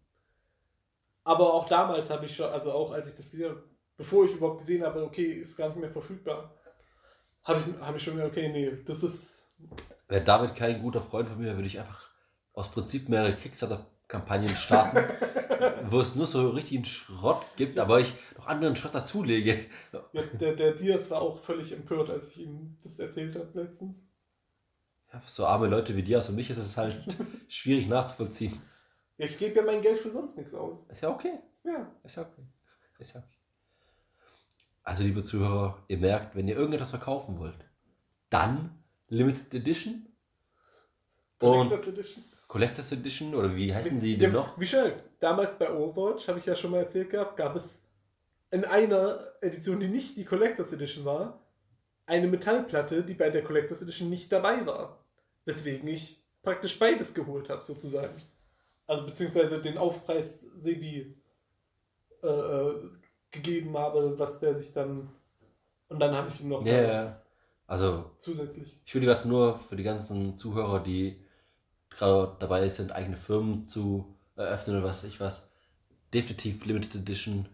Aber 1.22 1.54
auch 1.54 1.68
damals 1.68 2.10
habe 2.10 2.26
ich 2.26 2.34
schon, 2.34 2.50
also 2.50 2.72
auch 2.72 2.92
als 2.92 3.06
ich 3.08 3.14
das 3.14 3.30
gesehen 3.30 3.50
habe, 3.50 3.64
bevor 3.96 4.24
ich 4.24 4.32
überhaupt 4.32 4.60
gesehen 4.60 4.84
habe, 4.84 5.02
okay, 5.04 5.26
ist 5.26 5.56
gar 5.56 5.68
nicht 5.68 5.78
mehr 5.78 5.90
verfügbar, 5.90 6.54
habe 7.44 7.60
ich, 7.60 7.80
habe 7.80 7.96
ich 7.96 8.02
schon 8.02 8.14
gesagt, 8.14 8.32
okay, 8.32 8.48
nee, 8.48 8.78
das 8.84 9.02
ist. 9.02 9.48
Wäre 10.08 10.24
David 10.24 10.54
kein 10.54 10.82
guter 10.82 11.02
Freund 11.02 11.28
von 11.28 11.38
mir, 11.38 11.54
würde 11.54 11.66
ich 11.66 11.78
einfach 11.78 12.10
aus 12.52 12.70
Prinzip 12.70 13.08
mehrere 13.08 13.36
Kickstarter-Kampagnen 14.06 14.56
starten, 14.56 14.98
wo 15.90 16.00
es 16.00 16.14
nur 16.14 16.26
so 16.26 16.50
richtigen 16.50 16.84
Schrott 16.84 17.44
gibt, 17.56 17.78
aber 17.78 18.00
ich 18.00 18.14
noch 18.36 18.46
anderen 18.46 18.76
Schrott 18.76 18.94
dazulege. 18.94 19.66
Ja, 20.12 20.22
der, 20.22 20.54
der 20.54 20.72
Diaz 20.72 21.10
war 21.10 21.22
auch 21.22 21.38
völlig 21.40 21.72
empört, 21.72 22.10
als 22.10 22.28
ich 22.28 22.42
ihm 22.42 22.78
das 22.82 22.98
erzählt 22.98 23.34
habe 23.36 23.60
letztens. 23.60 24.02
Ja, 25.12 25.20
für 25.20 25.30
so 25.30 25.46
arme 25.46 25.68
Leute 25.68 25.96
wie 25.96 26.02
dir 26.02 26.18
und 26.18 26.34
mich 26.34 26.50
ist 26.50 26.58
es 26.58 26.76
halt 26.76 27.16
schwierig 27.48 27.88
nachzuvollziehen. 27.88 28.60
Ja, 29.18 29.24
ich 29.24 29.38
gebe 29.38 29.56
ja 29.56 29.62
mein 29.62 29.82
Geld 29.82 29.98
für 29.98 30.10
sonst 30.10 30.36
nichts 30.36 30.54
aus. 30.54 30.84
Ist 30.88 31.02
ja 31.02 31.10
okay. 31.10 31.38
Ja. 31.64 31.90
Ist 32.04 32.16
ja 32.16 32.22
okay. 32.22 32.42
Ist 32.98 33.14
ja 33.14 33.20
okay. 33.20 33.36
Also, 34.82 35.02
liebe 35.02 35.24
Zuhörer, 35.24 35.82
ihr 35.88 35.98
merkt, 35.98 36.36
wenn 36.36 36.46
ihr 36.46 36.54
irgendetwas 36.54 36.90
verkaufen 36.90 37.38
wollt, 37.38 37.68
dann 38.30 38.84
Limited 39.08 39.52
Edition 39.52 40.06
und 41.40 41.68
Collectors 41.68 41.88
Edition. 41.88 42.24
Collectors 42.56 42.90
Edition 42.90 43.34
oder 43.34 43.54
wie 43.54 43.74
heißen 43.74 44.00
die 44.00 44.14
Ja, 44.14 44.18
denn 44.20 44.32
noch? 44.32 44.58
Wie 44.58 44.66
schön. 44.66 44.94
Damals 45.20 45.58
bei 45.58 45.70
Overwatch, 45.70 46.26
habe 46.26 46.38
ich 46.38 46.46
ja 46.46 46.56
schon 46.56 46.70
mal 46.70 46.78
erzählt 46.78 47.10
gehabt, 47.10 47.36
gab 47.36 47.54
es 47.54 47.82
in 48.50 48.64
einer 48.64 49.26
Edition, 49.42 49.78
die 49.78 49.88
nicht 49.88 50.16
die 50.16 50.24
Collectors 50.24 50.72
Edition 50.72 51.04
war, 51.04 51.38
eine 52.06 52.26
Metallplatte, 52.26 53.02
die 53.02 53.12
bei 53.12 53.28
der 53.28 53.44
Collectors 53.44 53.82
Edition 53.82 54.08
nicht 54.08 54.32
dabei 54.32 54.64
war. 54.64 55.04
Weswegen 55.44 55.86
ich 55.86 56.24
praktisch 56.42 56.78
beides 56.78 57.12
geholt 57.12 57.50
habe, 57.50 57.60
sozusagen. 57.60 58.14
Also 58.86 59.04
beziehungsweise 59.04 59.60
den 59.60 59.76
Aufpreis 59.76 60.46
Sebi 60.56 61.14
äh, 62.22 62.26
äh, 62.26 62.88
gegeben 63.32 63.76
habe, 63.76 64.18
was 64.18 64.38
der 64.38 64.54
sich 64.54 64.72
dann. 64.72 65.10
Und 65.90 66.00
dann 66.00 66.14
habe 66.14 66.28
ich 66.28 66.40
ihm 66.40 66.48
noch 66.48 66.64
Ja, 66.64 66.84
was 66.84 66.94
ja. 66.94 67.20
Also, 67.66 68.12
zusätzlich. 68.16 68.80
Ich 68.86 68.94
würde 68.94 69.08
gerade 69.08 69.28
nur 69.28 69.58
für 69.58 69.76
die 69.76 69.82
ganzen 69.82 70.38
Zuhörer, 70.38 70.80
die 70.82 71.20
gerade 71.96 72.36
dabei 72.38 72.68
sind, 72.68 72.92
eigene 72.92 73.16
Firmen 73.16 73.66
zu 73.66 74.16
eröffnen 74.36 74.76
oder 74.76 74.86
was 74.86 75.02
weiß 75.02 75.10
ich 75.10 75.20
was, 75.20 75.50
definitiv 76.12 76.64
Limited 76.64 76.94
Edition 76.94 77.48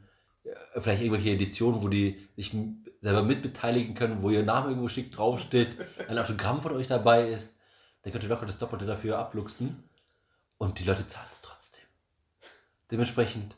äh, 0.44 0.80
vielleicht 0.80 1.02
irgendwelche 1.02 1.30
Editionen, 1.30 1.82
wo 1.82 1.88
die 1.88 2.28
sich 2.36 2.54
selber 3.00 3.22
mitbeteiligen 3.22 3.94
können, 3.94 4.22
wo 4.22 4.30
ihr 4.30 4.42
Name 4.42 4.68
irgendwo 4.68 4.88
schick 4.88 5.12
draufsteht, 5.12 5.76
ein 6.08 6.18
Autogramm 6.18 6.60
von 6.60 6.72
euch 6.72 6.86
dabei 6.86 7.28
ist, 7.28 7.58
dann 8.02 8.12
könnt 8.12 8.24
ihr 8.24 8.30
locker 8.30 8.46
das 8.46 8.58
Doppelte 8.58 8.86
dafür 8.86 9.18
abluchsen. 9.18 9.88
Und 10.58 10.78
die 10.78 10.84
Leute 10.84 11.06
zahlen 11.08 11.26
es 11.30 11.42
trotzdem. 11.42 11.82
Dementsprechend, 12.90 13.56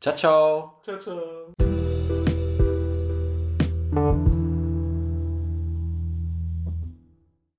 ciao, 0.00 0.14
ciao. 0.14 0.80
Ciao, 0.84 0.98
ciao. 0.98 1.53